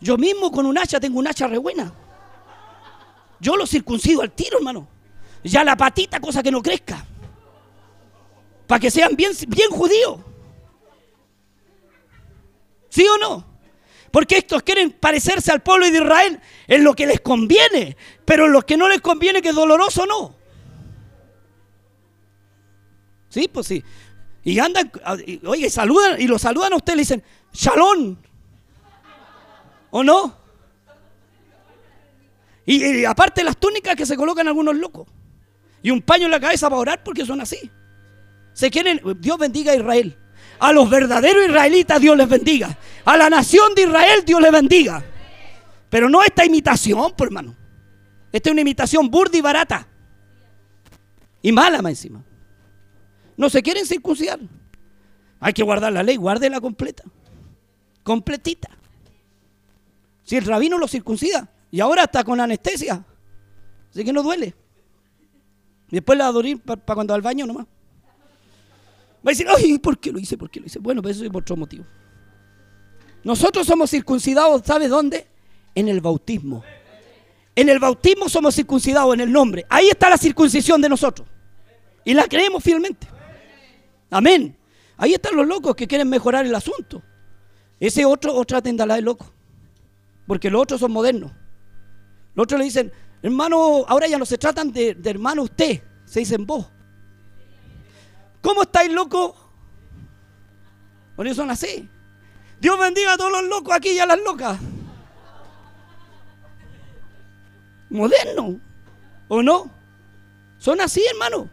[0.00, 1.94] Yo mismo con un hacha tengo un hacha re buena.
[3.38, 4.88] Yo lo circuncido al tiro, hermano.
[5.44, 7.06] Ya la patita, cosa que no crezca.
[8.66, 10.18] Para que sean bien, bien judíos.
[12.88, 13.57] ¿Sí o no?
[14.10, 18.52] Porque estos quieren parecerse al pueblo de Israel en lo que les conviene, pero en
[18.52, 20.34] lo que no les conviene, que es doloroso, no.
[23.28, 23.84] Sí, pues sí.
[24.44, 24.90] Y andan,
[25.44, 28.16] oye, saludan, y lo saludan a usted, le dicen, Shalom,
[29.90, 30.36] ¿O no?
[32.66, 35.08] Y, aparte las túnicas que se colocan algunos locos.
[35.82, 37.70] Y un paño en la cabeza para orar porque son así.
[38.52, 40.18] Se quieren, Dios bendiga a Israel.
[40.58, 42.76] A los verdaderos israelitas Dios les bendiga.
[43.04, 45.04] A la nación de Israel Dios les bendiga.
[45.90, 47.56] Pero no esta imitación, por hermano.
[48.32, 49.86] Esta es una imitación burda y barata.
[51.40, 52.22] Y mala más encima.
[53.36, 54.40] No se quieren circuncidar.
[55.40, 57.04] Hay que guardar la ley, guárdela completa.
[58.02, 58.68] Completita.
[60.24, 63.04] Si el rabino lo circuncida y ahora está con anestesia,
[63.90, 64.54] así que no duele.
[65.90, 67.66] Después le va a dormir para cuando va al baño nomás.
[69.26, 70.36] Va a decir, ay, ¿por qué lo hice?
[70.36, 70.78] ¿Por qué lo hice?
[70.78, 71.84] Bueno, pues eso es por otro motivo.
[73.24, 75.26] Nosotros somos circuncidados, ¿sabe dónde?
[75.74, 76.62] En el bautismo.
[77.54, 79.66] En el bautismo somos circuncidados en el nombre.
[79.68, 81.26] Ahí está la circuncisión de nosotros.
[82.04, 83.06] Y la creemos fielmente.
[84.10, 84.56] Amén.
[84.96, 87.02] Ahí están los locos que quieren mejorar el asunto.
[87.80, 89.32] Ese otro, otra tendala de loco
[90.28, 91.32] porque los otros son modernos.
[92.34, 92.92] Los otros le dicen,
[93.22, 96.66] hermano, ahora ya no se tratan de, hermano usted, se dicen vos.
[98.42, 99.36] ¿Cómo estáis, loco?
[101.16, 101.88] Por son así.
[102.60, 104.58] Dios bendiga a todos los locos aquí y a las locas.
[107.90, 108.60] Moderno,
[109.28, 109.70] ¿o no?
[110.58, 111.48] Son así, hermano.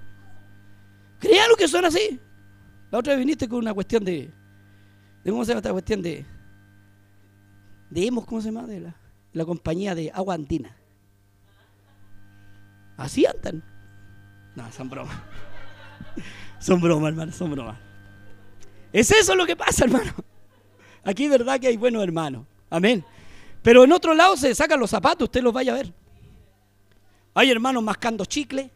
[1.20, 2.20] Créanlo que son así.
[2.92, 4.32] La otra vez viniste con una cuestión de,
[5.24, 6.26] de ¿cómo se llama esta cuestión de,
[7.90, 8.68] de ¿cómo se llama?
[8.68, 8.92] De
[9.34, 10.76] la, compañía de agua andina.
[12.98, 13.64] Así andan.
[14.56, 15.18] No, son bromas.
[16.60, 17.78] Son bromas, hermano, son bromas.
[18.92, 20.14] Es eso lo que pasa, hermano.
[21.04, 22.46] Aquí es verdad que hay buenos hermanos.
[22.70, 23.04] Amén.
[23.62, 25.94] Pero en otro lado se sacan los zapatos, usted los vaya a ver.
[27.34, 28.72] Hay hermanos mascando chicle.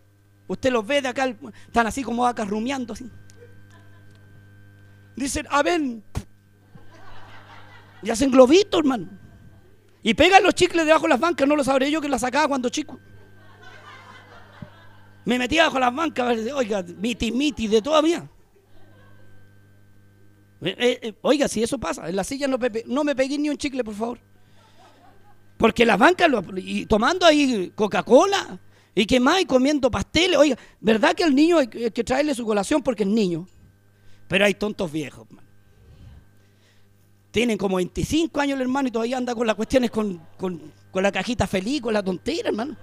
[0.47, 1.25] Usted los ve de acá,
[1.67, 2.93] están así como vacas rumiando.
[2.93, 3.09] Así.
[5.15, 6.03] Dicen, amén.
[8.01, 9.07] Y hacen globitos, hermano.
[10.01, 12.47] Y pegan los chicles debajo de las bancas, no lo sabré yo que las sacaba
[12.47, 12.99] cuando chico.
[15.29, 18.27] Me metía bajo las bancas, oiga, miti, miti, de todavía.
[20.59, 22.57] Eh, eh, eh, oiga, si eso pasa, en la silla no,
[22.87, 24.19] no me pegué ni un chicle, por favor.
[25.55, 28.57] Porque las bancas, y tomando ahí Coca-Cola,
[28.95, 30.35] y que más, y comiendo pasteles.
[30.35, 33.47] Oiga, ¿verdad que al niño hay que traerle su colación porque es niño?
[34.27, 35.27] Pero hay tontos viejos,
[37.29, 41.11] Tienen como 25 años el hermano y todavía anda con las cuestiones con, con la
[41.11, 42.75] cajita feliz, con la tontera, hermano.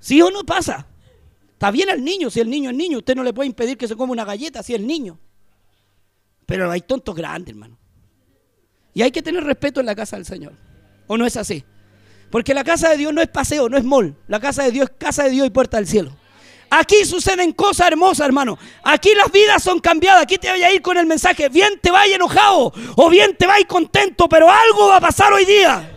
[0.00, 0.86] ¿Sí o no pasa?
[1.52, 3.88] Está bien el niño, si el niño es niño, usted no le puede impedir que
[3.88, 5.18] se coma una galleta si es niño.
[6.46, 7.76] Pero hay tontos grandes, hermano.
[8.94, 10.52] Y hay que tener respeto en la casa del Señor.
[11.06, 11.64] ¿O no es así?
[12.30, 14.14] Porque la casa de Dios no es paseo, no es mall.
[14.28, 16.12] La casa de Dios es casa de Dios y puerta del cielo.
[16.70, 18.58] Aquí suceden cosas hermosas, hermano.
[18.82, 20.22] Aquí las vidas son cambiadas.
[20.22, 21.48] Aquí te voy a ir con el mensaje.
[21.48, 25.44] Bien te vaya enojado o bien te vayas contento, pero algo va a pasar hoy
[25.44, 25.90] día.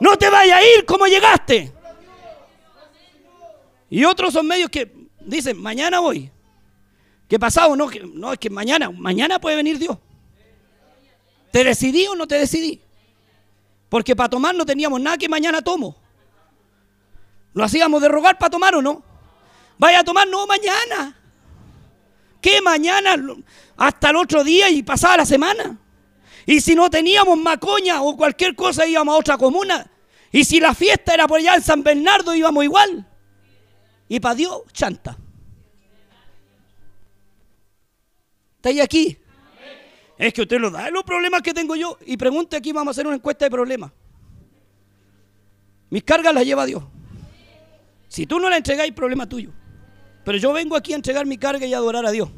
[0.00, 1.71] No te vayas a ir como llegaste.
[3.92, 4.90] Y otros son medios que
[5.20, 6.30] dicen, mañana voy.
[7.28, 7.76] ¿Qué pasado?
[7.76, 9.98] No, no, es que mañana, mañana puede venir Dios.
[11.50, 12.80] ¿Te decidí o no te decidí?
[13.90, 15.94] Porque para tomar no teníamos nada que mañana tomo.
[17.52, 19.02] ¿Lo hacíamos de rogar para tomar o no?
[19.76, 21.14] Vaya a tomar, no, mañana.
[22.40, 23.14] ¿Qué mañana?
[23.76, 25.76] Hasta el otro día y pasaba la semana.
[26.46, 29.86] Y si no teníamos macoña o cualquier cosa íbamos a otra comuna.
[30.30, 33.06] Y si la fiesta era por allá en San Bernardo íbamos igual.
[34.12, 35.16] Y para Dios, chanta.
[38.56, 39.16] ¿Estáis aquí?
[40.18, 41.96] Es que usted lo da los problemas que tengo yo.
[42.04, 43.90] Y pregunte aquí, vamos a hacer una encuesta de problemas.
[45.88, 46.84] Mis cargas las lleva Dios.
[48.08, 49.50] Si tú no la entregáis, problema tuyo.
[50.26, 52.28] Pero yo vengo aquí a entregar mi carga y a adorar a Dios.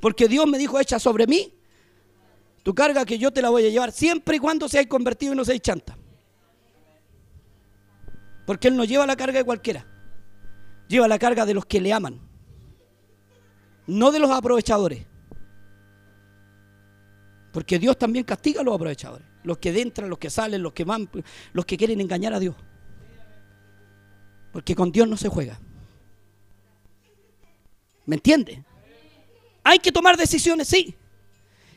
[0.00, 1.54] Porque Dios me dijo, echa sobre mí
[2.62, 5.36] tu carga que yo te la voy a llevar siempre y cuando seáis convertido y
[5.36, 5.96] no seáis chanta.
[8.44, 9.93] Porque Él no lleva la carga de cualquiera
[10.94, 12.20] lleva la carga de los que le aman,
[13.86, 15.04] no de los aprovechadores.
[17.52, 20.84] Porque Dios también castiga a los aprovechadores, los que entran, los que salen, los que
[20.84, 21.08] van,
[21.52, 22.56] los que quieren engañar a Dios.
[24.52, 25.60] Porque con Dios no se juega.
[28.06, 28.64] ¿Me entiende?
[29.62, 30.94] Hay que tomar decisiones, sí.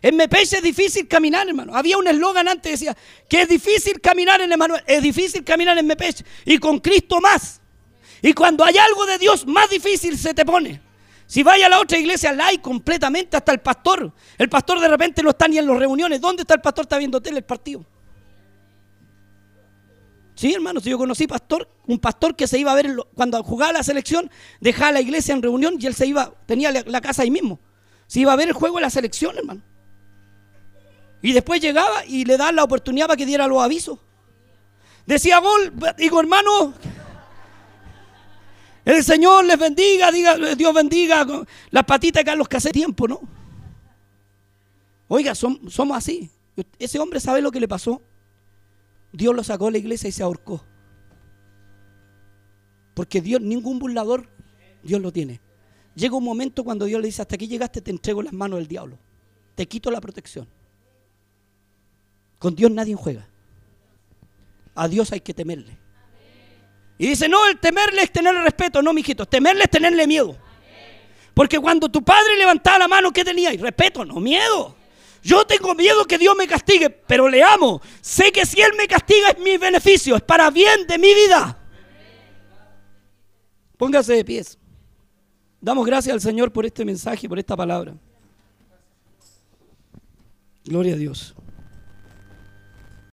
[0.01, 1.75] En Mepeche es difícil caminar, hermano.
[1.75, 2.97] Había un eslogan antes que decía
[3.27, 7.61] que es difícil caminar en Emanuel, es difícil caminar en Mepeche y con Cristo más.
[8.21, 10.81] Y cuando hay algo de Dios, más difícil se te pone.
[11.25, 14.13] Si vaya a la otra iglesia, la hay completamente hasta el pastor.
[14.37, 16.21] El pastor de repente no está ni en las reuniones.
[16.21, 16.83] ¿Dónde está el pastor?
[16.83, 17.85] Está viendo tele el partido.
[20.35, 23.73] Sí, hermano, si yo conocí pastor, un pastor que se iba a ver cuando jugaba
[23.73, 24.29] la selección,
[24.61, 27.59] dejaba la iglesia en reunión y él se iba, tenía la casa ahí mismo.
[28.05, 29.61] Se iba a ver el juego de la selección, hermano.
[31.21, 33.99] Y después llegaba y le daban la oportunidad para que diera los avisos.
[35.07, 36.73] Decía gol, digo, hermano,
[38.95, 41.25] el Señor les bendiga, diga, Dios bendiga
[41.71, 43.19] las patitas que los que hace tiempo, ¿no?
[45.09, 46.29] Oiga, somos así.
[46.79, 48.01] Ese hombre sabe lo que le pasó.
[49.11, 50.63] Dios lo sacó de la iglesia y se ahorcó.
[52.93, 54.29] Porque Dios, ningún burlador,
[54.83, 55.41] Dios lo tiene.
[55.93, 58.67] Llega un momento cuando Dios le dice, hasta aquí llegaste, te entrego las manos del
[58.67, 58.97] diablo.
[59.55, 60.47] Te quito la protección.
[62.39, 63.27] Con Dios nadie juega.
[64.75, 65.77] A Dios hay que temerle.
[66.97, 68.81] Y dice, no, el temerle es tenerle respeto.
[68.81, 70.37] No, mijitos, temerle es tenerle miedo.
[71.33, 73.53] Porque cuando tu padre levantaba la mano, ¿qué tenía?
[73.53, 74.75] Y respeto, no miedo.
[75.21, 77.81] Yo tengo miedo que Dios me castigue, pero le amo.
[78.01, 81.59] Sé que si Él me castiga es mi beneficio, es para bien de mi vida.
[83.77, 84.57] Póngase de pies.
[85.61, 87.95] Damos gracias al Señor por este mensaje, por esta palabra.
[90.63, 91.35] Gloria a Dios.